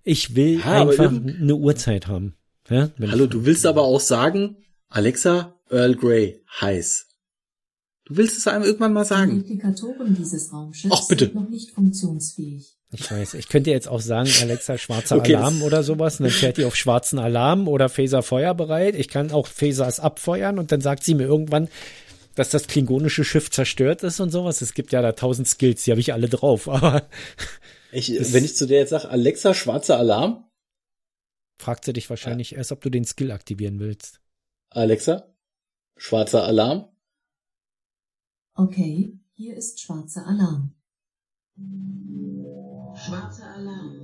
ich 0.03 0.37
will 0.37 0.61
Ja, 0.61 0.83
einfach 0.83 1.11
eine 1.11 1.55
Uhrzeit 1.55 2.07
haben. 2.09 2.35
Ja, 2.69 2.91
Hallo, 3.01 3.25
ich, 3.25 3.31
du 3.31 3.45
willst 3.47 3.65
aber 3.65 3.83
auch 3.83 4.01
sagen, 4.01 4.57
Alexa, 4.89 5.55
Earl 5.71 5.95
Grey, 5.97 6.43
heiß. 6.61 7.07
Du 8.05 8.17
willst 8.17 8.37
es 8.39 8.47
einem 8.47 8.65
irgendwann 8.65 8.93
mal 8.93 9.03
Die 9.03 9.09
sagen. 9.09 9.37
Replikatoren 9.39 10.15
dieses 10.15 10.53
Raumschiffs 10.53 10.95
Ach, 10.97 11.09
bitte. 11.09 11.25
sind 11.27 11.35
noch 11.35 11.49
nicht 11.49 11.71
funktionsfähig. 11.73 12.77
Ich 12.93 13.11
weiß, 13.11 13.35
ich 13.35 13.49
könnte 13.49 13.71
jetzt 13.71 13.89
auch 13.89 14.01
sagen, 14.01 14.31
Alexa, 14.43 14.79
schwarzer 14.79 15.17
Okay, 15.17 15.35
Alarm 15.35 15.63
oder 15.63 15.83
sowas, 15.83 16.21
und 16.21 16.25
dann 16.25 16.33
fährt 16.33 16.57
die 16.57 16.65
auf 16.65 16.77
schwarzen 16.77 17.19
Alarm 17.19 17.67
oder 17.67 17.89
Phaser 17.89 18.23
feuerbereit. 18.23 18.95
Ich 18.95 19.09
kann 19.09 19.33
auch 19.33 19.49
Phasers 19.49 19.99
abfeuern 19.99 20.61
und 20.61 20.71
dann 20.71 20.81
sagt 20.81 21.03
sie 21.03 21.15
mir 21.15 21.25
irgendwann, 21.25 21.69
dass 22.37 22.51
das 22.51 22.69
klingonische 22.69 23.25
Schiff 23.25 23.51
zerstört 23.51 24.03
ist 24.05 24.21
und 24.21 24.31
sowas. 24.31 24.63
Es 24.63 24.75
gibt 24.75 24.93
ja 24.93 25.03
da 25.03 25.13
tausend 25.13 25.49
Skills, 25.49 25.83
die 25.85 25.91
habe 25.91 26.01
ich 26.01 26.13
alle 26.13 26.29
drauf, 26.29 26.69
aber 26.69 27.09
Ich, 27.93 28.11
wenn 28.33 28.45
ich 28.45 28.55
zu 28.57 28.67
der 28.67 28.79
jetzt 28.81 28.91
sage, 28.91 29.09
Alexa, 29.09 29.53
schwarzer 29.55 29.99
Alarm, 29.99 30.45
fragt 31.59 31.85
sie 31.85 31.93
dich 31.93 32.09
wahrscheinlich 32.11 32.55
erst, 32.55 32.71
ob 32.73 32.81
du 32.83 32.91
den 32.91 33.05
Skill 33.05 33.31
aktivieren 33.33 33.81
willst. 33.81 34.21
Alexa, 34.71 35.35
schwarzer 35.97 36.45
Alarm, 36.45 36.89
Okay, 38.59 39.13
hier 39.35 39.55
ist 39.55 39.81
schwarzer 39.81 40.27
Alarm. 40.27 40.73
Schwarzer 42.95 43.55
Alarm. 43.55 44.01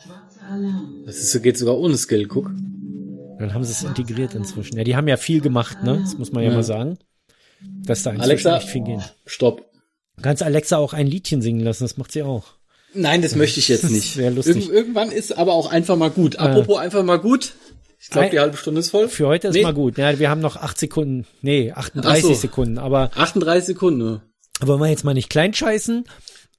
Schwarzer 0.00 0.42
Alarm. 0.42 1.02
das 1.04 1.18
ist, 1.18 1.42
geht 1.42 1.58
sogar 1.58 1.76
ohne 1.76 1.96
Skill, 1.96 2.26
guck. 2.28 2.46
Dann 3.38 3.54
haben 3.54 3.64
sie 3.64 3.72
es 3.72 3.82
integriert 3.82 4.34
inzwischen. 4.36 4.76
Ja, 4.76 4.84
die 4.84 4.94
haben 4.96 5.08
ja 5.08 5.16
viel 5.16 5.40
gemacht, 5.40 5.82
ne? 5.82 5.98
Das 6.00 6.16
muss 6.16 6.30
man 6.32 6.42
ja, 6.44 6.50
Ja. 6.50 6.56
mal 6.56 6.62
sagen. 6.62 6.98
Dass 7.60 8.02
da 8.02 8.10
Alexa, 8.10 8.58
echt 8.58 8.68
viel 8.68 8.82
gehen. 8.84 9.02
stopp. 9.26 9.64
Du 10.16 10.22
kannst 10.22 10.42
Alexa 10.42 10.76
auch 10.78 10.92
ein 10.92 11.06
Liedchen 11.06 11.42
singen 11.42 11.60
lassen, 11.60 11.84
das 11.84 11.96
macht 11.96 12.12
sie 12.12 12.22
auch. 12.22 12.44
Nein, 12.94 13.22
das 13.22 13.36
möchte 13.36 13.60
ich 13.60 13.68
jetzt 13.68 13.90
nicht. 13.90 14.14
sehr 14.14 14.30
lustig. 14.30 14.56
Irgend, 14.56 14.72
irgendwann 14.72 15.10
ist 15.12 15.36
aber 15.36 15.52
auch 15.54 15.70
einfach 15.70 15.96
mal 15.96 16.10
gut. 16.10 16.36
Apropos 16.36 16.78
einfach 16.78 17.04
mal 17.04 17.18
gut. 17.18 17.54
Ich 18.00 18.10
glaube, 18.10 18.30
die 18.30 18.38
halbe 18.40 18.56
Stunde 18.56 18.80
ist 18.80 18.90
voll. 18.90 19.08
Für 19.08 19.26
heute 19.26 19.48
ist 19.48 19.54
Nee. 19.54 19.62
mal 19.62 19.74
gut. 19.74 19.98
Ja, 19.98 20.18
wir 20.18 20.30
haben 20.30 20.40
noch 20.40 20.56
acht 20.56 20.78
Sekunden. 20.78 21.26
Nee, 21.42 21.72
38 21.72 22.24
Ach 22.24 22.28
so. 22.28 22.34
Sekunden. 22.34 22.78
Aber 22.78 23.10
38 23.16 23.66
Sekunden. 23.66 24.22
wollen 24.60 24.80
wir 24.80 24.88
jetzt 24.88 25.04
mal 25.04 25.14
nicht 25.14 25.28
kleinscheißen 25.30 26.04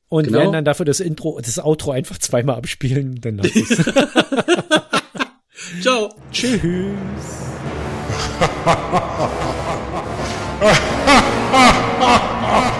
und 0.09 0.23
Genau. 0.25 0.39
werden 0.39 0.53
dann 0.53 0.65
dafür 0.65 0.85
das 0.85 0.99
Intro, 0.99 1.39
das 1.41 1.57
Outro 1.59 1.91
einfach 1.91 2.17
zweimal 2.19 2.55
abspielen. 2.57 3.19
Dann 3.21 3.37
lass 3.37 3.55
ich's. 3.55 3.77
Ciao. 5.81 6.13
Tschüss. 6.31 6.59
Ha 10.61 10.73
ha 11.05 11.17
ha 11.53 12.17
ha! 12.41 12.78